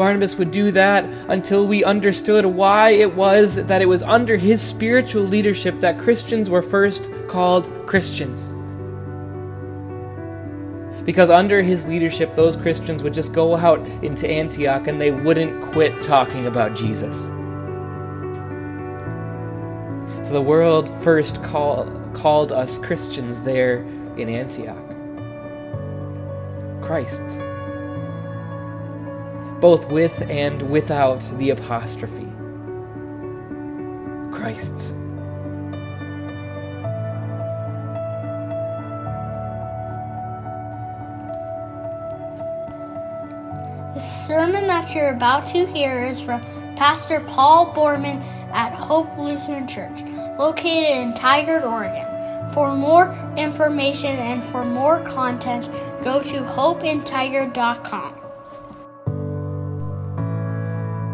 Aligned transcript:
Barnabas 0.00 0.36
would 0.36 0.50
do 0.50 0.70
that 0.70 1.04
until 1.28 1.66
we 1.66 1.84
understood 1.84 2.46
why 2.46 2.92
it 2.92 3.14
was 3.14 3.56
that 3.66 3.82
it 3.82 3.86
was 3.86 4.02
under 4.02 4.38
his 4.38 4.62
spiritual 4.62 5.24
leadership 5.24 5.78
that 5.80 5.98
Christians 5.98 6.48
were 6.48 6.62
first 6.62 7.10
called 7.28 7.68
Christians. 7.86 8.50
Because 11.04 11.28
under 11.28 11.60
his 11.60 11.86
leadership, 11.86 12.32
those 12.32 12.56
Christians 12.56 13.02
would 13.02 13.12
just 13.12 13.34
go 13.34 13.58
out 13.58 13.86
into 14.02 14.26
Antioch 14.26 14.86
and 14.86 14.98
they 14.98 15.10
wouldn't 15.10 15.60
quit 15.60 16.00
talking 16.00 16.46
about 16.46 16.74
Jesus. 16.74 17.26
So 20.26 20.32
the 20.32 20.40
world 20.40 20.88
first 21.02 21.42
call, 21.42 21.84
called 22.14 22.52
us 22.52 22.78
Christians 22.78 23.42
there 23.42 23.80
in 24.16 24.30
Antioch. 24.30 24.78
Christ's. 26.80 27.49
Both 29.60 29.88
with 29.90 30.22
and 30.30 30.70
without 30.70 31.20
the 31.36 31.50
apostrophe. 31.50 32.32
Christ's. 34.32 34.94
The 43.94 44.00
sermon 44.00 44.66
that 44.66 44.94
you're 44.94 45.10
about 45.10 45.46
to 45.48 45.66
hear 45.66 46.06
is 46.06 46.22
from 46.22 46.40
Pastor 46.76 47.20
Paul 47.20 47.74
Borman 47.74 48.22
at 48.52 48.72
Hope 48.72 49.08
Lutheran 49.18 49.68
Church, 49.68 50.00
located 50.38 50.88
in 50.88 51.12
Tigard, 51.12 51.66
Oregon. 51.66 52.06
For 52.54 52.74
more 52.74 53.14
information 53.36 54.16
and 54.16 54.42
for 54.44 54.64
more 54.64 55.00
content, 55.00 55.68
go 56.02 56.22
to 56.22 56.40
hopeintigard.com. 56.40 58.19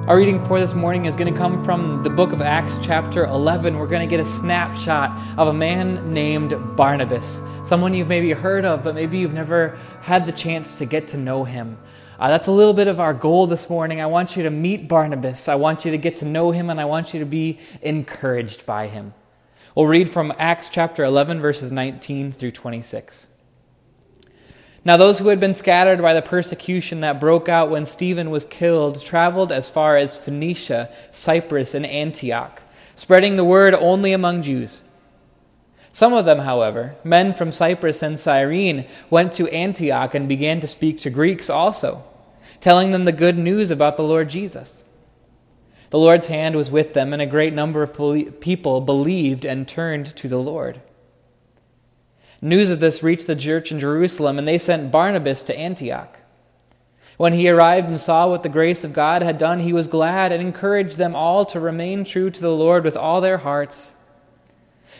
Our 0.06 0.18
reading 0.18 0.38
for 0.38 0.60
this 0.60 0.72
morning 0.72 1.06
is 1.06 1.16
going 1.16 1.32
to 1.34 1.36
come 1.36 1.64
from 1.64 2.04
the 2.04 2.10
book 2.10 2.30
of 2.30 2.40
Acts, 2.40 2.78
chapter 2.80 3.24
11. 3.24 3.76
We're 3.76 3.88
going 3.88 4.08
to 4.08 4.16
get 4.16 4.20
a 4.20 4.24
snapshot 4.24 5.10
of 5.36 5.48
a 5.48 5.52
man 5.52 6.14
named 6.14 6.76
Barnabas, 6.76 7.42
someone 7.64 7.92
you've 7.92 8.06
maybe 8.06 8.30
heard 8.30 8.64
of, 8.64 8.84
but 8.84 8.94
maybe 8.94 9.18
you've 9.18 9.34
never 9.34 9.76
had 10.02 10.24
the 10.24 10.30
chance 10.30 10.76
to 10.76 10.84
get 10.84 11.08
to 11.08 11.16
know 11.16 11.42
him. 11.42 11.76
Uh, 12.20 12.28
that's 12.28 12.46
a 12.46 12.52
little 12.52 12.72
bit 12.72 12.86
of 12.86 13.00
our 13.00 13.12
goal 13.12 13.48
this 13.48 13.68
morning. 13.68 14.00
I 14.00 14.06
want 14.06 14.36
you 14.36 14.44
to 14.44 14.50
meet 14.50 14.86
Barnabas. 14.86 15.48
I 15.48 15.56
want 15.56 15.84
you 15.84 15.90
to 15.90 15.98
get 15.98 16.14
to 16.18 16.24
know 16.24 16.52
him, 16.52 16.70
and 16.70 16.80
I 16.80 16.84
want 16.84 17.12
you 17.12 17.18
to 17.18 17.26
be 17.26 17.58
encouraged 17.82 18.64
by 18.64 18.86
him. 18.86 19.12
We'll 19.74 19.86
read 19.86 20.08
from 20.08 20.32
Acts 20.38 20.68
chapter 20.68 21.02
11, 21.02 21.40
verses 21.40 21.72
19 21.72 22.30
through 22.30 22.52
26. 22.52 23.26
Now, 24.86 24.96
those 24.96 25.18
who 25.18 25.30
had 25.30 25.40
been 25.40 25.54
scattered 25.54 26.00
by 26.00 26.14
the 26.14 26.22
persecution 26.22 27.00
that 27.00 27.18
broke 27.18 27.48
out 27.48 27.70
when 27.70 27.86
Stephen 27.86 28.30
was 28.30 28.44
killed 28.44 29.02
traveled 29.02 29.50
as 29.50 29.68
far 29.68 29.96
as 29.96 30.16
Phoenicia, 30.16 30.88
Cyprus, 31.10 31.74
and 31.74 31.84
Antioch, 31.84 32.62
spreading 32.94 33.34
the 33.34 33.44
word 33.44 33.74
only 33.74 34.12
among 34.12 34.42
Jews. 34.42 34.82
Some 35.92 36.12
of 36.12 36.24
them, 36.24 36.38
however, 36.38 36.94
men 37.02 37.32
from 37.32 37.50
Cyprus 37.50 38.00
and 38.00 38.16
Cyrene, 38.16 38.84
went 39.10 39.32
to 39.32 39.48
Antioch 39.48 40.14
and 40.14 40.28
began 40.28 40.60
to 40.60 40.68
speak 40.68 41.00
to 41.00 41.10
Greeks 41.10 41.50
also, 41.50 42.04
telling 42.60 42.92
them 42.92 43.06
the 43.06 43.10
good 43.10 43.36
news 43.36 43.72
about 43.72 43.96
the 43.96 44.04
Lord 44.04 44.28
Jesus. 44.28 44.84
The 45.90 45.98
Lord's 45.98 46.28
hand 46.28 46.54
was 46.54 46.70
with 46.70 46.94
them, 46.94 47.12
and 47.12 47.20
a 47.20 47.26
great 47.26 47.52
number 47.52 47.82
of 47.82 47.92
people 48.38 48.80
believed 48.80 49.44
and 49.44 49.66
turned 49.66 50.06
to 50.14 50.28
the 50.28 50.38
Lord. 50.38 50.80
News 52.42 52.70
of 52.70 52.80
this 52.80 53.02
reached 53.02 53.26
the 53.26 53.36
church 53.36 53.72
in 53.72 53.80
Jerusalem, 53.80 54.38
and 54.38 54.46
they 54.46 54.58
sent 54.58 54.92
Barnabas 54.92 55.42
to 55.44 55.58
Antioch. 55.58 56.18
When 57.16 57.32
he 57.32 57.48
arrived 57.48 57.88
and 57.88 57.98
saw 57.98 58.28
what 58.28 58.42
the 58.42 58.50
grace 58.50 58.84
of 58.84 58.92
God 58.92 59.22
had 59.22 59.38
done, 59.38 59.60
he 59.60 59.72
was 59.72 59.88
glad 59.88 60.32
and 60.32 60.42
encouraged 60.42 60.98
them 60.98 61.16
all 61.16 61.46
to 61.46 61.58
remain 61.58 62.04
true 62.04 62.30
to 62.30 62.40
the 62.40 62.50
Lord 62.50 62.84
with 62.84 62.96
all 62.96 63.22
their 63.22 63.38
hearts. 63.38 63.94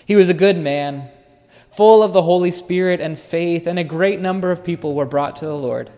He 0.07 0.17
was 0.17 0.31
a 0.31 0.35
good 0.35 0.57
man, 0.57 1.11
full 1.71 2.03
of 2.03 2.15
the 2.15 2.23
Holy 2.23 2.51
Spirit 2.51 3.01
and 3.01 3.19
faith, 3.19 3.67
and 3.67 3.79
a 3.79 3.85
great 3.85 4.19
number 4.19 4.51
of 4.51 4.65
people 4.65 4.95
were 4.95 5.05
brought 5.05 5.37
to 5.37 5.45
the 5.45 5.57
Lord. 5.57 5.91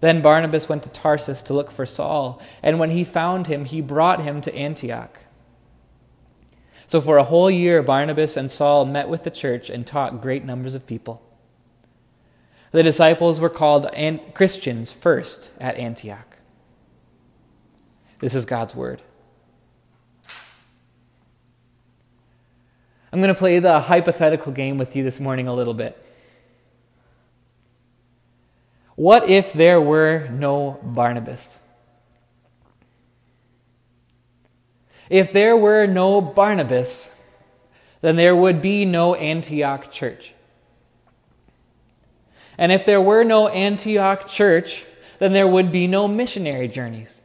Then 0.00 0.20
Barnabas 0.20 0.68
went 0.68 0.82
to 0.82 0.90
Tarsus 0.90 1.40
to 1.42 1.54
look 1.54 1.70
for 1.70 1.86
Saul, 1.86 2.42
and 2.62 2.78
when 2.78 2.90
he 2.90 3.04
found 3.04 3.46
him, 3.46 3.64
he 3.64 3.80
brought 3.80 4.20
him 4.20 4.42
to 4.42 4.54
Antioch. 4.54 5.18
So 6.86 7.00
for 7.00 7.18
a 7.18 7.24
whole 7.24 7.50
year, 7.50 7.82
Barnabas 7.82 8.36
and 8.36 8.50
Saul 8.50 8.84
met 8.84 9.08
with 9.08 9.24
the 9.24 9.30
church 9.30 9.68
and 9.68 9.86
taught 9.86 10.22
great 10.22 10.44
numbers 10.44 10.74
of 10.74 10.86
people. 10.86 11.22
The 12.70 12.82
disciples 12.82 13.40
were 13.40 13.48
called 13.48 13.88
Christians 14.34 14.92
first 14.92 15.50
at 15.58 15.76
Antioch. 15.76 16.36
This 18.20 18.34
is 18.34 18.44
God's 18.44 18.74
word. 18.74 19.02
I'm 23.12 23.20
going 23.20 23.32
to 23.32 23.38
play 23.38 23.58
the 23.60 23.80
hypothetical 23.80 24.52
game 24.52 24.78
with 24.78 24.94
you 24.94 25.02
this 25.02 25.18
morning 25.18 25.48
a 25.48 25.54
little 25.54 25.74
bit. 25.74 26.02
What 28.94 29.28
if 29.28 29.52
there 29.52 29.80
were 29.80 30.28
no 30.30 30.78
Barnabas? 30.82 31.60
If 35.08 35.32
there 35.32 35.56
were 35.56 35.86
no 35.86 36.20
Barnabas, 36.20 37.14
then 38.00 38.16
there 38.16 38.36
would 38.36 38.60
be 38.60 38.84
no 38.84 39.14
Antioch 39.14 39.90
church. 39.90 40.34
And 42.58 42.72
if 42.72 42.86
there 42.86 43.00
were 43.00 43.24
no 43.24 43.48
Antioch 43.48 44.26
church, 44.26 44.84
then 45.18 45.32
there 45.32 45.48
would 45.48 45.70
be 45.70 45.86
no 45.86 46.08
missionary 46.08 46.68
journeys. 46.68 47.20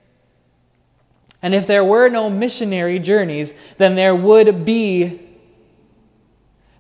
And 1.42 1.56
if 1.56 1.66
there 1.66 1.84
were 1.84 2.10
no 2.10 2.30
missionary 2.30 3.00
journeys, 3.00 3.54
then 3.78 3.96
there 3.96 4.16
would 4.16 4.64
be 4.64 5.28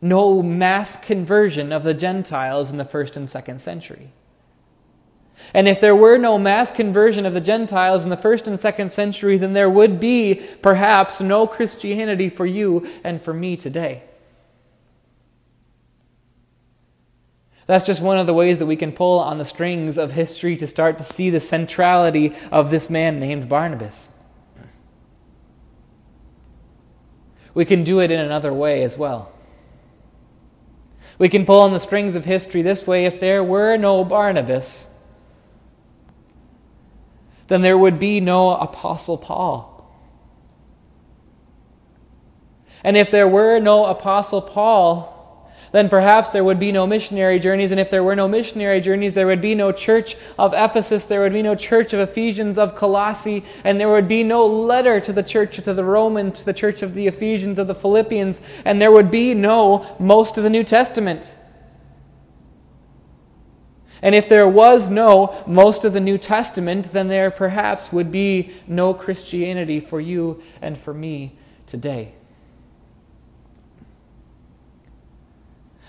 no 0.02 0.42
mass 0.42 0.98
conversion 0.98 1.72
of 1.72 1.84
the 1.84 1.94
Gentiles 1.94 2.72
in 2.72 2.78
the 2.78 2.86
first 2.86 3.16
and 3.18 3.30
second 3.30 3.60
century. 3.60 4.12
And 5.54 5.68
if 5.68 5.82
there 5.82 5.96
were 5.96 6.18
no 6.18 6.38
mass 6.38 6.72
conversion 6.72 7.26
of 7.26 7.34
the 7.34 7.42
Gentiles 7.42 8.04
in 8.04 8.10
the 8.10 8.18
first 8.18 8.48
and 8.48 8.60
second 8.60 8.92
century, 8.92 9.38
then 9.38 9.54
there 9.54 9.70
would 9.70 10.00
be 10.00 10.42
perhaps 10.62 11.22
no 11.22 11.46
Christianity 11.48 12.30
for 12.30 12.46
you 12.46 12.88
and 13.04 13.22
for 13.22 13.34
me 13.34 13.58
today. 13.58 14.04
That's 17.68 17.86
just 17.86 18.02
one 18.02 18.18
of 18.18 18.28
the 18.28 18.34
ways 18.34 18.60
that 18.60 18.66
we 18.66 18.76
can 18.76 18.92
pull 18.92 19.20
on 19.20 19.38
the 19.38 19.46
strings 19.46 19.98
of 19.98 20.12
history 20.12 20.58
to 20.58 20.68
start 20.68 20.98
to 20.98 21.04
see 21.04 21.30
the 21.30 21.40
centrality 21.40 22.34
of 22.52 22.72
this 22.72 22.90
man 22.90 23.20
named 23.20 23.48
Barnabas. 23.48 24.10
We 27.54 27.66
can 27.66 27.84
do 27.84 28.00
it 28.00 28.12
in 28.12 28.20
another 28.20 28.54
way 28.54 28.84
as 28.84 28.98
well. 28.98 29.32
We 31.18 31.30
can 31.30 31.46
pull 31.46 31.62
on 31.62 31.72
the 31.72 31.80
strings 31.80 32.16
of 32.16 32.26
history 32.26 32.62
this 32.62 32.88
way 32.88 33.06
if 33.06 33.20
there 33.20 33.44
were 33.44 33.78
no 33.78 34.04
Barnabas 34.04 34.88
then 37.52 37.62
there 37.62 37.78
would 37.78 38.00
be 38.00 38.22
no 38.22 38.56
Apostle 38.56 39.18
Paul. 39.18 39.68
And 42.82 42.96
if 42.96 43.12
there 43.12 43.28
were 43.28 43.60
no 43.60 43.88
Apostle 43.88 44.42
Paul, 44.42 45.52
then 45.74 45.90
perhaps 45.90 46.30
there 46.30 46.46
would 46.46 46.62
be 46.62 46.72
no 46.72 46.88
missionary 46.88 47.40
journeys. 47.40 47.72
And 47.72 47.80
if 47.80 47.90
there 47.90 48.06
were 48.06 48.16
no 48.16 48.30
missionary 48.30 48.80
journeys, 48.80 49.16
there 49.16 49.28
would 49.28 49.42
be 49.42 49.54
no 49.54 49.74
church 49.74 50.16
of 50.40 50.54
Ephesus, 50.56 51.04
there 51.04 51.20
would 51.20 51.34
be 51.34 51.42
no 51.42 51.54
church 51.54 51.92
of 51.92 52.00
Ephesians, 52.00 52.58
of 52.58 52.78
Colossae, 52.78 53.44
and 53.66 53.82
there 53.82 53.90
would 53.90 54.08
be 54.08 54.24
no 54.24 54.48
letter 54.48 55.02
to 55.02 55.12
the 55.12 55.22
church, 55.22 55.58
to 55.58 55.74
the 55.74 55.84
Roman, 55.84 56.32
to 56.32 56.46
the 56.46 56.54
church 56.54 56.82
of 56.82 56.94
the 56.94 57.08
Ephesians, 57.08 57.60
of 57.60 57.68
the 57.68 57.76
Philippians, 57.76 58.42
and 58.64 58.82
there 58.82 58.94
would 58.94 59.12
be 59.12 59.34
no 59.34 59.86
most 60.00 60.38
of 60.38 60.44
the 60.44 60.50
New 60.50 60.64
Testament. 60.64 61.36
And 64.02 64.16
if 64.16 64.28
there 64.28 64.48
was 64.48 64.90
no 64.90 65.44
most 65.46 65.86
of 65.86 65.94
the 65.94 66.00
New 66.00 66.18
Testament, 66.18 66.92
then 66.92 67.08
there 67.08 67.30
perhaps 67.30 67.94
would 67.94 68.12
be 68.12 68.52
no 68.68 68.94
Christianity 68.94 69.80
for 69.80 70.02
you 70.02 70.42
and 70.62 70.78
for 70.78 70.94
me 70.94 71.34
today. 71.68 72.14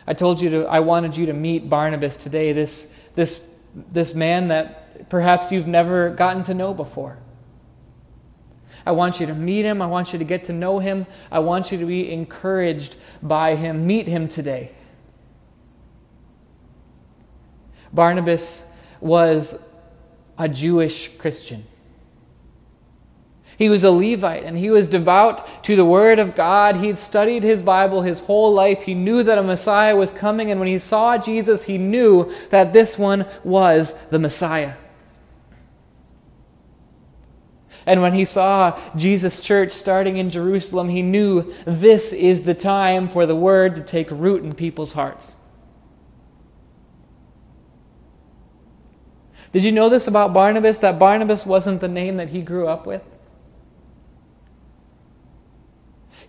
I 0.06 0.14
told 0.14 0.40
you 0.40 0.50
to 0.50 0.66
I 0.66 0.80
wanted 0.80 1.16
you 1.16 1.26
to 1.26 1.32
meet 1.32 1.70
Barnabas 1.70 2.16
today, 2.16 2.52
this 2.52 2.92
this 3.14 3.48
this 3.74 4.14
man 4.14 4.48
that 4.48 5.08
perhaps 5.08 5.50
you've 5.50 5.66
never 5.66 6.10
gotten 6.10 6.42
to 6.44 6.54
know 6.54 6.74
before. 6.74 7.18
I 8.84 8.92
want 8.92 9.20
you 9.20 9.26
to 9.26 9.34
meet 9.34 9.64
him. 9.64 9.80
I 9.80 9.86
want 9.86 10.12
you 10.12 10.18
to 10.18 10.24
get 10.24 10.44
to 10.44 10.52
know 10.52 10.80
him. 10.80 11.06
I 11.30 11.38
want 11.38 11.70
you 11.70 11.78
to 11.78 11.86
be 11.86 12.10
encouraged 12.10 12.96
by 13.22 13.54
him. 13.54 13.86
Meet 13.86 14.08
him 14.08 14.28
today. 14.28 14.72
Barnabas 17.92 18.70
was 19.00 19.68
a 20.38 20.48
Jewish 20.48 21.08
Christian. 21.18 21.64
He 23.58 23.68
was 23.68 23.84
a 23.84 23.90
Levite 23.90 24.44
and 24.44 24.56
he 24.56 24.70
was 24.70 24.88
devout 24.88 25.64
to 25.64 25.76
the 25.76 25.84
Word 25.84 26.18
of 26.18 26.34
God. 26.34 26.76
He'd 26.76 26.98
studied 26.98 27.42
his 27.42 27.62
Bible 27.62 28.02
his 28.02 28.20
whole 28.20 28.52
life. 28.52 28.82
He 28.82 28.94
knew 28.94 29.22
that 29.22 29.38
a 29.38 29.42
Messiah 29.42 29.94
was 29.94 30.10
coming, 30.10 30.50
and 30.50 30.58
when 30.58 30.68
he 30.68 30.78
saw 30.78 31.18
Jesus, 31.18 31.64
he 31.64 31.78
knew 31.78 32.32
that 32.50 32.72
this 32.72 32.98
one 32.98 33.26
was 33.44 33.94
the 34.08 34.18
Messiah. 34.18 34.74
And 37.84 38.00
when 38.00 38.14
he 38.14 38.24
saw 38.24 38.78
Jesus' 38.96 39.40
church 39.40 39.72
starting 39.72 40.16
in 40.16 40.30
Jerusalem, 40.30 40.88
he 40.88 41.02
knew 41.02 41.52
this 41.64 42.12
is 42.12 42.42
the 42.42 42.54
time 42.54 43.08
for 43.08 43.26
the 43.26 43.36
word 43.36 43.74
to 43.74 43.80
take 43.80 44.10
root 44.10 44.44
in 44.44 44.54
people's 44.54 44.92
hearts. 44.92 45.36
Did 49.50 49.64
you 49.64 49.72
know 49.72 49.88
this 49.88 50.06
about 50.06 50.32
Barnabas? 50.32 50.78
That 50.78 50.98
Barnabas 50.98 51.44
wasn't 51.44 51.80
the 51.80 51.88
name 51.88 52.16
that 52.18 52.30
he 52.30 52.42
grew 52.42 52.68
up 52.68 52.86
with? 52.86 53.02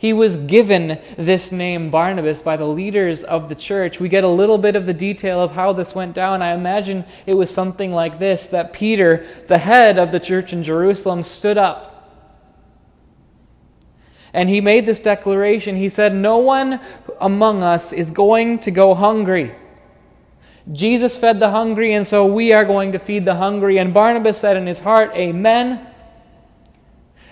He 0.04 0.12
was 0.12 0.36
given 0.36 1.00
this 1.18 1.54
name, 1.54 1.90
Barnabas, 1.90 2.42
by 2.42 2.58
the 2.58 2.68
leaders 2.68 3.24
of 3.24 3.48
the 3.48 3.56
church. 3.56 4.02
We 4.02 4.10
get 4.10 4.26
a 4.26 4.28
little 4.28 4.58
bit 4.58 4.76
of 4.76 4.86
the 4.86 4.94
detail 4.94 5.42
of 5.42 5.54
how 5.54 5.72
this 5.72 5.96
went 5.96 6.14
down. 6.14 6.42
I 6.42 6.54
imagine 6.54 7.06
it 7.26 7.36
was 7.36 7.50
something 7.50 7.94
like 7.94 8.20
this 8.20 8.48
that 8.48 8.74
Peter, 8.74 9.26
the 9.48 9.60
head 9.60 9.98
of 9.98 10.12
the 10.12 10.20
church 10.20 10.52
in 10.52 10.62
Jerusalem, 10.62 11.24
stood 11.24 11.58
up. 11.58 11.94
And 14.34 14.50
he 14.50 14.60
made 14.60 14.86
this 14.86 15.00
declaration. 15.00 15.78
He 15.78 15.88
said, 15.88 16.14
No 16.14 16.40
one 16.40 16.82
among 17.22 17.64
us 17.64 17.94
is 17.94 18.12
going 18.12 18.60
to 18.60 18.72
go 18.72 18.96
hungry. 18.96 19.56
Jesus 20.72 21.18
fed 21.18 21.40
the 21.40 21.50
hungry, 21.52 21.94
and 21.94 22.08
so 22.08 22.26
we 22.26 22.54
are 22.54 22.64
going 22.64 22.94
to 22.94 23.00
feed 23.00 23.26
the 23.26 23.36
hungry. 23.36 23.78
And 23.78 23.94
Barnabas 23.94 24.38
said 24.38 24.56
in 24.56 24.66
his 24.66 24.80
heart, 24.80 25.12
Amen 25.16 25.88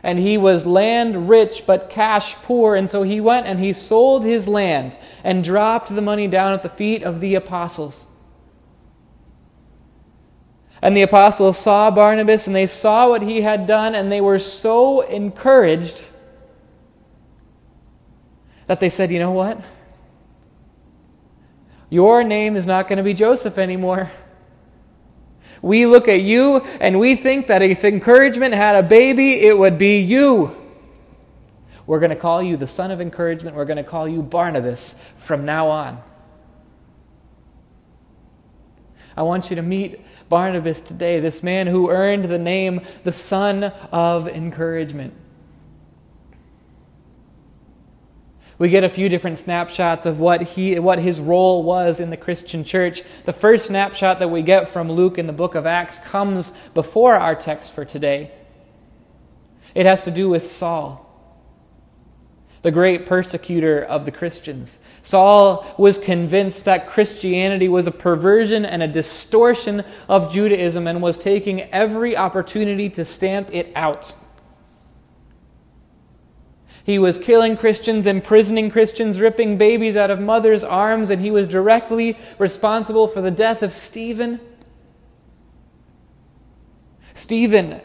and 0.03 0.17
he 0.17 0.37
was 0.37 0.65
land 0.65 1.29
rich 1.29 1.63
but 1.65 1.89
cash 1.89 2.35
poor. 2.35 2.75
And 2.75 2.89
so 2.89 3.03
he 3.03 3.21
went 3.21 3.45
and 3.45 3.59
he 3.59 3.73
sold 3.73 4.23
his 4.23 4.47
land 4.47 4.97
and 5.23 5.43
dropped 5.43 5.93
the 5.93 6.01
money 6.01 6.27
down 6.27 6.53
at 6.53 6.63
the 6.63 6.69
feet 6.69 7.03
of 7.03 7.19
the 7.19 7.35
apostles. 7.35 8.07
And 10.81 10.97
the 10.97 11.03
apostles 11.03 11.59
saw 11.59 11.91
Barnabas 11.91 12.47
and 12.47 12.55
they 12.55 12.65
saw 12.65 13.09
what 13.09 13.21
he 13.21 13.41
had 13.41 13.67
done, 13.67 13.93
and 13.93 14.11
they 14.11 14.21
were 14.21 14.39
so 14.39 15.01
encouraged 15.01 16.07
that 18.65 18.79
they 18.79 18.89
said, 18.89 19.11
You 19.11 19.19
know 19.19 19.31
what? 19.31 19.61
Your 21.91 22.23
name 22.23 22.55
is 22.55 22.65
not 22.65 22.87
going 22.87 22.97
to 22.97 23.03
be 23.03 23.13
Joseph 23.13 23.57
anymore. 23.57 24.09
We 25.61 25.85
look 25.85 26.07
at 26.07 26.21
you 26.21 26.61
and 26.79 26.99
we 26.99 27.15
think 27.15 27.47
that 27.47 27.61
if 27.61 27.83
encouragement 27.83 28.53
had 28.53 28.77
a 28.77 28.81
baby, 28.81 29.33
it 29.33 29.55
would 29.57 29.77
be 29.77 29.99
you. 29.99 30.55
We're 31.85 31.99
going 31.99 32.11
to 32.11 32.15
call 32.15 32.41
you 32.41 32.55
the 32.55 32.65
son 32.65 32.91
of 32.91 33.01
encouragement. 33.01 33.57
We're 33.57 33.65
going 33.65 33.75
to 33.75 33.83
call 33.83 34.07
you 34.07 34.23
Barnabas 34.23 34.95
from 35.17 35.43
now 35.43 35.67
on. 35.67 36.01
I 39.17 39.23
want 39.23 39.49
you 39.49 39.57
to 39.57 39.61
meet 39.61 39.99
Barnabas 40.29 40.79
today, 40.79 41.19
this 41.19 41.43
man 41.43 41.67
who 41.67 41.89
earned 41.89 42.23
the 42.23 42.39
name 42.39 42.79
the 43.03 43.11
son 43.11 43.65
of 43.91 44.29
encouragement. 44.29 45.13
We 48.61 48.69
get 48.69 48.83
a 48.83 48.89
few 48.89 49.09
different 49.09 49.39
snapshots 49.39 50.05
of 50.05 50.19
what, 50.19 50.43
he, 50.43 50.77
what 50.77 50.99
his 50.99 51.19
role 51.19 51.63
was 51.63 51.99
in 51.99 52.11
the 52.11 52.15
Christian 52.15 52.63
church. 52.63 53.01
The 53.23 53.33
first 53.33 53.65
snapshot 53.65 54.19
that 54.19 54.27
we 54.27 54.43
get 54.43 54.69
from 54.69 54.91
Luke 54.91 55.17
in 55.17 55.25
the 55.25 55.33
book 55.33 55.55
of 55.55 55.65
Acts 55.65 55.97
comes 55.97 56.53
before 56.75 57.15
our 57.15 57.33
text 57.33 57.73
for 57.73 57.85
today. 57.85 58.29
It 59.73 59.87
has 59.87 60.03
to 60.03 60.11
do 60.11 60.29
with 60.29 60.43
Saul, 60.43 61.09
the 62.61 62.69
great 62.69 63.07
persecutor 63.07 63.81
of 63.81 64.05
the 64.05 64.11
Christians. 64.11 64.77
Saul 65.01 65.65
was 65.79 65.97
convinced 65.97 66.65
that 66.65 66.85
Christianity 66.85 67.67
was 67.67 67.87
a 67.87 67.91
perversion 67.91 68.63
and 68.63 68.83
a 68.83 68.87
distortion 68.87 69.83
of 70.07 70.31
Judaism 70.31 70.85
and 70.85 71.01
was 71.01 71.17
taking 71.17 71.61
every 71.71 72.15
opportunity 72.15 72.91
to 72.91 73.05
stamp 73.05 73.49
it 73.51 73.71
out. 73.75 74.13
He 76.83 76.97
was 76.97 77.17
killing 77.17 77.57
Christians, 77.57 78.07
imprisoning 78.07 78.71
Christians, 78.71 79.19
ripping 79.19 79.57
babies 79.57 79.95
out 79.95 80.09
of 80.09 80.19
mothers' 80.19 80.63
arms, 80.63 81.09
and 81.09 81.21
he 81.21 81.29
was 81.29 81.47
directly 81.47 82.17
responsible 82.39 83.07
for 83.07 83.21
the 83.21 83.31
death 83.31 83.61
of 83.61 83.71
Stephen. 83.71 84.39
Stephen, 87.13 87.81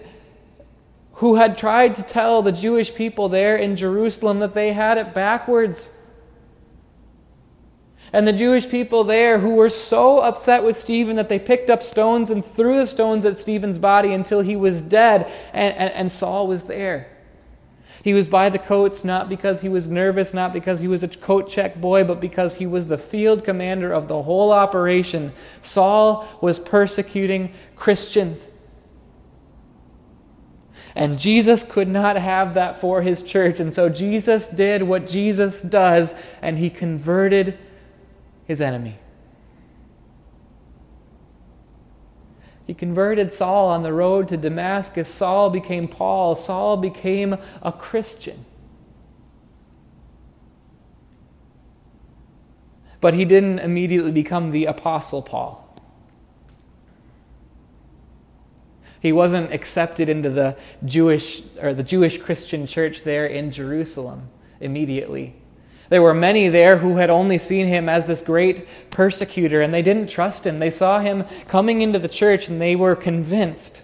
who 1.14 1.36
had 1.36 1.58
tried 1.58 1.94
to 1.96 2.02
tell 2.02 2.40
the 2.40 2.52
Jewish 2.52 2.94
people 2.94 3.28
there 3.28 3.56
in 3.56 3.76
Jerusalem 3.76 4.38
that 4.38 4.54
they 4.54 4.72
had 4.72 4.96
it 4.96 5.12
backwards. 5.12 5.94
And 8.12 8.26
the 8.26 8.32
Jewish 8.32 8.68
people 8.68 9.04
there 9.04 9.40
who 9.40 9.56
were 9.56 9.68
so 9.68 10.20
upset 10.20 10.62
with 10.64 10.76
Stephen 10.76 11.16
that 11.16 11.28
they 11.28 11.38
picked 11.38 11.68
up 11.68 11.82
stones 11.82 12.30
and 12.30 12.44
threw 12.44 12.78
the 12.78 12.86
stones 12.86 13.24
at 13.26 13.36
Stephen's 13.36 13.78
body 13.78 14.12
until 14.12 14.40
he 14.40 14.56
was 14.56 14.80
dead, 14.80 15.30
and, 15.52 15.74
and, 15.74 15.92
and 15.92 16.12
Saul 16.12 16.46
was 16.46 16.64
there. 16.64 17.15
He 18.02 18.14
was 18.14 18.28
by 18.28 18.50
the 18.50 18.58
coats 18.58 19.04
not 19.04 19.28
because 19.28 19.62
he 19.62 19.68
was 19.68 19.88
nervous, 19.88 20.32
not 20.32 20.52
because 20.52 20.80
he 20.80 20.88
was 20.88 21.02
a 21.02 21.08
coat 21.08 21.48
check 21.48 21.80
boy, 21.80 22.04
but 22.04 22.20
because 22.20 22.56
he 22.56 22.66
was 22.66 22.88
the 22.88 22.98
field 22.98 23.44
commander 23.44 23.92
of 23.92 24.08
the 24.08 24.22
whole 24.22 24.52
operation. 24.52 25.32
Saul 25.60 26.26
was 26.40 26.58
persecuting 26.58 27.52
Christians. 27.74 28.48
And 30.94 31.18
Jesus 31.18 31.62
could 31.62 31.88
not 31.88 32.16
have 32.16 32.54
that 32.54 32.78
for 32.78 33.02
his 33.02 33.20
church. 33.20 33.60
And 33.60 33.72
so 33.72 33.88
Jesus 33.88 34.48
did 34.48 34.82
what 34.82 35.06
Jesus 35.06 35.60
does, 35.60 36.14
and 36.40 36.58
he 36.58 36.70
converted 36.70 37.58
his 38.46 38.62
enemy. 38.62 38.98
He 42.66 42.74
converted 42.74 43.32
Saul 43.32 43.68
on 43.68 43.84
the 43.84 43.92
road 43.92 44.28
to 44.28 44.36
Damascus. 44.36 45.08
Saul 45.08 45.50
became 45.50 45.84
Paul. 45.86 46.34
Saul 46.34 46.76
became 46.76 47.36
a 47.62 47.70
Christian. 47.70 48.44
But 53.00 53.14
he 53.14 53.24
didn't 53.24 53.60
immediately 53.60 54.10
become 54.10 54.50
the 54.50 54.64
Apostle 54.64 55.22
Paul. 55.22 55.62
He 58.98 59.12
wasn't 59.12 59.52
accepted 59.52 60.08
into 60.08 60.30
the 60.30 60.56
Jewish 60.84 61.42
or 61.60 61.72
the 61.72 61.84
Jewish 61.84 62.18
Christian 62.18 62.66
church 62.66 63.04
there 63.04 63.26
in 63.26 63.52
Jerusalem 63.52 64.28
immediately. 64.58 65.36
There 65.88 66.02
were 66.02 66.14
many 66.14 66.48
there 66.48 66.78
who 66.78 66.96
had 66.96 67.10
only 67.10 67.38
seen 67.38 67.66
him 67.66 67.88
as 67.88 68.06
this 68.06 68.22
great 68.22 68.66
persecutor, 68.90 69.60
and 69.60 69.72
they 69.72 69.82
didn't 69.82 70.08
trust 70.08 70.46
him. 70.46 70.58
They 70.58 70.70
saw 70.70 71.00
him 71.00 71.24
coming 71.46 71.80
into 71.80 71.98
the 71.98 72.08
church, 72.08 72.48
and 72.48 72.60
they 72.60 72.74
were 72.74 72.96
convinced, 72.96 73.82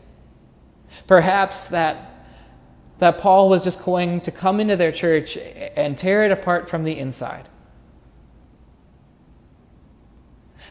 perhaps, 1.06 1.68
that, 1.68 2.26
that 2.98 3.18
Paul 3.18 3.48
was 3.48 3.62
just 3.62 3.82
going 3.82 4.20
to 4.22 4.30
come 4.30 4.58
into 4.58 4.76
their 4.76 4.92
church 4.92 5.36
and 5.76 5.96
tear 5.96 6.24
it 6.24 6.32
apart 6.32 6.68
from 6.68 6.82
the 6.82 6.98
inside. 6.98 7.48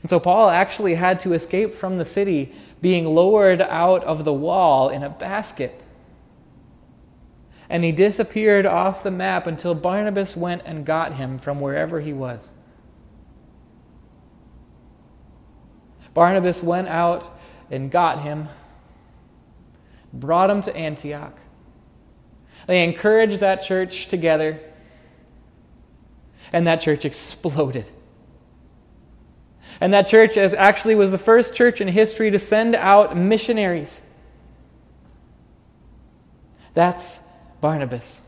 And 0.01 0.09
so 0.09 0.19
Paul 0.19 0.49
actually 0.49 0.95
had 0.95 1.19
to 1.21 1.33
escape 1.33 1.73
from 1.73 1.97
the 1.97 2.05
city, 2.05 2.53
being 2.81 3.05
lowered 3.05 3.61
out 3.61 4.03
of 4.03 4.25
the 4.25 4.33
wall 4.33 4.89
in 4.89 5.03
a 5.03 5.09
basket 5.09 5.80
and 7.71 7.85
he 7.85 7.93
disappeared 7.93 8.65
off 8.65 9.01
the 9.01 9.09
map 9.09 9.47
until 9.47 9.73
Barnabas 9.73 10.35
went 10.35 10.61
and 10.65 10.85
got 10.85 11.13
him 11.13 11.39
from 11.39 11.61
wherever 11.61 12.01
he 12.01 12.11
was. 12.11 12.51
Barnabas 16.13 16.61
went 16.61 16.89
out 16.89 17.39
and 17.71 17.89
got 17.89 18.23
him, 18.23 18.49
brought 20.11 20.49
him 20.49 20.61
to 20.63 20.75
Antioch. 20.75 21.37
They 22.67 22.83
encouraged 22.83 23.39
that 23.39 23.61
church 23.61 24.09
together, 24.09 24.59
and 26.51 26.67
that 26.67 26.81
church 26.81 27.05
exploded. 27.05 27.85
And 29.79 29.93
that 29.93 30.07
church 30.07 30.35
actually 30.35 30.95
was 30.95 31.09
the 31.09 31.17
first 31.17 31.55
church 31.55 31.79
in 31.79 31.87
history 31.87 32.31
to 32.31 32.37
send 32.37 32.75
out 32.75 33.15
missionaries. 33.15 34.01
That's 36.73 37.30
Barnabas. 37.61 38.23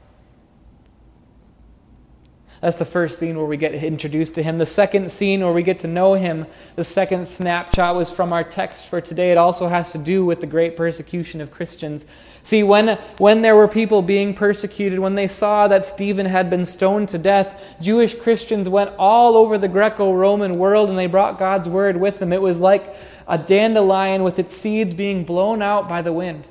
That's 2.63 2.77
the 2.77 2.85
first 2.85 3.19
scene 3.19 3.35
where 3.35 3.45
we 3.45 3.57
get 3.57 3.73
introduced 3.73 4.35
to 4.35 4.43
him. 4.43 4.57
The 4.57 4.65
second 4.65 5.11
scene 5.11 5.41
where 5.41 5.51
we 5.51 5.63
get 5.63 5.79
to 5.79 5.87
know 5.89 6.13
him, 6.13 6.45
the 6.77 6.85
second 6.85 7.27
snapshot 7.27 7.93
was 7.93 8.09
from 8.09 8.31
our 8.31 8.45
text 8.45 8.87
for 8.87 9.01
today. 9.01 9.33
It 9.33 9.37
also 9.37 9.67
has 9.67 9.91
to 9.91 9.97
do 9.97 10.23
with 10.23 10.39
the 10.39 10.47
great 10.47 10.77
persecution 10.77 11.41
of 11.41 11.51
Christians. 11.51 12.05
See, 12.41 12.63
when, 12.63 12.97
when 13.17 13.41
there 13.41 13.57
were 13.57 13.67
people 13.67 14.01
being 14.01 14.33
persecuted, 14.33 14.99
when 14.99 15.15
they 15.15 15.27
saw 15.27 15.67
that 15.67 15.83
Stephen 15.83 16.25
had 16.25 16.49
been 16.49 16.63
stoned 16.63 17.09
to 17.09 17.17
death, 17.17 17.75
Jewish 17.81 18.17
Christians 18.17 18.69
went 18.69 18.91
all 18.97 19.35
over 19.35 19.57
the 19.57 19.67
Greco 19.67 20.13
Roman 20.13 20.53
world 20.53 20.89
and 20.89 20.97
they 20.97 21.07
brought 21.07 21.37
God's 21.37 21.67
word 21.67 21.97
with 21.97 22.19
them. 22.19 22.31
It 22.31 22.41
was 22.41 22.61
like 22.61 22.95
a 23.27 23.37
dandelion 23.37 24.23
with 24.23 24.39
its 24.39 24.55
seeds 24.55 24.93
being 24.93 25.25
blown 25.25 25.61
out 25.61 25.89
by 25.89 26.01
the 26.01 26.13
wind. 26.13 26.47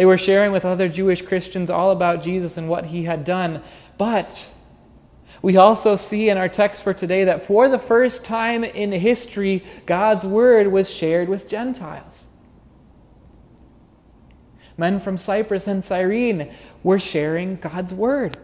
They 0.00 0.06
were 0.06 0.16
sharing 0.16 0.50
with 0.50 0.64
other 0.64 0.88
Jewish 0.88 1.20
Christians 1.20 1.68
all 1.68 1.90
about 1.90 2.22
Jesus 2.22 2.56
and 2.56 2.70
what 2.70 2.86
he 2.86 3.04
had 3.04 3.22
done. 3.22 3.62
But 3.98 4.50
we 5.42 5.58
also 5.58 5.96
see 5.96 6.30
in 6.30 6.38
our 6.38 6.48
text 6.48 6.82
for 6.82 6.94
today 6.94 7.24
that 7.24 7.42
for 7.42 7.68
the 7.68 7.78
first 7.78 8.24
time 8.24 8.64
in 8.64 8.92
history, 8.92 9.62
God's 9.84 10.24
word 10.24 10.68
was 10.68 10.88
shared 10.88 11.28
with 11.28 11.50
Gentiles. 11.50 12.30
Men 14.78 15.00
from 15.00 15.18
Cyprus 15.18 15.66
and 15.66 15.84
Cyrene 15.84 16.50
were 16.82 16.98
sharing 16.98 17.56
God's 17.56 17.92
word. 17.92 18.38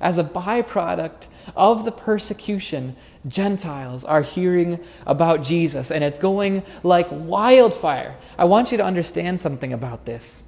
As 0.00 0.18
a 0.18 0.24
byproduct 0.24 1.28
of 1.56 1.84
the 1.84 1.92
persecution, 1.92 2.96
Gentiles 3.26 4.04
are 4.04 4.22
hearing 4.22 4.78
about 5.06 5.42
Jesus, 5.42 5.90
and 5.90 6.04
it's 6.04 6.18
going 6.18 6.62
like 6.82 7.06
wildfire. 7.10 8.16
I 8.38 8.44
want 8.44 8.70
you 8.70 8.78
to 8.78 8.84
understand 8.84 9.40
something 9.40 9.72
about 9.72 10.04
this. 10.04 10.42